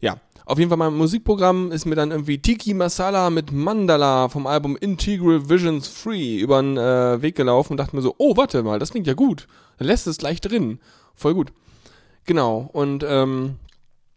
Ja, 0.00 0.16
Auf 0.44 0.58
jeden 0.58 0.68
Fall 0.68 0.78
mein 0.78 0.94
Musikprogramm 0.94 1.72
ist 1.72 1.86
mir 1.86 1.96
dann 1.96 2.12
irgendwie 2.12 2.38
Tiki 2.38 2.72
Masala 2.72 3.30
mit 3.30 3.50
Mandala 3.50 4.28
vom 4.28 4.46
Album 4.46 4.76
Integral 4.76 5.48
Visions 5.48 5.88
Free 5.88 6.38
über 6.38 6.62
den 6.62 6.76
äh, 6.76 7.20
Weg 7.20 7.34
gelaufen 7.34 7.72
und 7.72 7.78
dachte 7.78 7.96
mir 7.96 8.02
so, 8.02 8.14
oh, 8.18 8.36
warte 8.36 8.62
mal, 8.62 8.78
das 8.78 8.90
klingt 8.90 9.08
ja 9.08 9.14
gut. 9.14 9.48
Dann 9.78 9.88
lässt 9.88 10.06
es 10.06 10.18
gleich 10.18 10.40
drin. 10.40 10.78
Voll 11.16 11.34
gut. 11.34 11.52
Genau. 12.26 12.70
Und 12.72 13.04
ähm, 13.08 13.56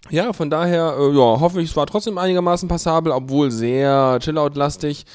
ja, 0.10 0.34
von 0.34 0.50
daher, 0.50 0.98
äh, 1.00 1.12
ja, 1.12 1.40
hoffe 1.40 1.62
ich, 1.62 1.72
es 1.72 1.76
war 1.76 1.88
trotzdem 1.88 2.18
einigermaßen 2.18 2.70
passabel, 2.70 3.12
obwohl 3.12 3.50
sehr 3.50 4.20
Chillout-lastig. 4.20 5.06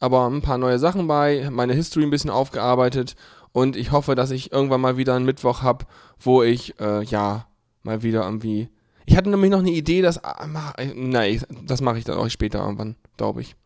Aber 0.00 0.26
ein 0.26 0.42
paar 0.42 0.58
neue 0.58 0.78
Sachen 0.78 1.06
bei, 1.06 1.48
meine 1.50 1.74
History 1.74 2.04
ein 2.04 2.10
bisschen 2.10 2.30
aufgearbeitet. 2.30 3.14
Und 3.52 3.76
ich 3.76 3.92
hoffe, 3.92 4.14
dass 4.14 4.30
ich 4.30 4.52
irgendwann 4.52 4.80
mal 4.80 4.96
wieder 4.96 5.14
einen 5.14 5.26
Mittwoch 5.26 5.62
habe, 5.62 5.84
wo 6.24 6.42
ich, 6.42 6.78
äh, 6.80 7.02
ja, 7.04 7.46
mal 7.82 8.02
wieder 8.02 8.24
irgendwie. 8.24 8.68
Ich 9.04 9.16
hatte 9.16 9.30
nämlich 9.30 9.50
noch 9.50 9.58
eine 9.58 9.70
Idee, 9.70 10.02
dass. 10.02 10.22
Ah, 10.22 10.46
mach- 10.46 10.76
äh, 10.78 10.92
nein, 10.94 11.42
das 11.64 11.80
mache 11.80 11.98
ich 11.98 12.04
dann 12.04 12.18
auch 12.18 12.28
später 12.28 12.60
irgendwann, 12.60 12.96
glaube 13.16 13.40
ich. 13.42 13.56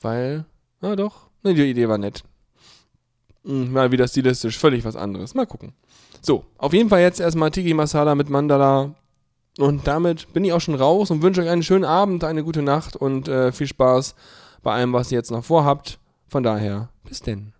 Weil, 0.00 0.44
na 0.80 0.96
doch, 0.96 1.28
ne, 1.42 1.54
die 1.54 1.62
Idee 1.70 1.88
war 1.88 1.98
nett. 1.98 2.24
Hm, 3.44 3.72
mal 3.72 3.92
wieder 3.92 4.08
stilistisch, 4.08 4.58
völlig 4.58 4.84
was 4.84 4.96
anderes. 4.96 5.34
Mal 5.34 5.46
gucken. 5.46 5.74
So, 6.22 6.44
auf 6.58 6.72
jeden 6.72 6.88
Fall 6.88 7.00
jetzt 7.02 7.20
erstmal 7.20 7.50
Tiki 7.50 7.74
Masala 7.74 8.14
mit 8.14 8.30
Mandala. 8.30 8.94
Und 9.58 9.86
damit 9.86 10.32
bin 10.32 10.44
ich 10.44 10.52
auch 10.52 10.60
schon 10.60 10.74
raus 10.74 11.10
und 11.10 11.22
wünsche 11.22 11.40
euch 11.42 11.48
einen 11.48 11.62
schönen 11.62 11.84
Abend, 11.84 12.24
eine 12.24 12.42
gute 12.42 12.62
Nacht 12.62 12.96
und 12.96 13.28
äh, 13.28 13.52
viel 13.52 13.68
Spaß 13.68 14.16
bei 14.62 14.72
allem, 14.74 14.92
was 14.92 15.12
ihr 15.12 15.18
jetzt 15.18 15.30
noch 15.30 15.44
vorhabt. 15.44 16.00
Von 16.26 16.42
daher, 16.42 16.88
bis 17.04 17.20
denn. 17.20 17.52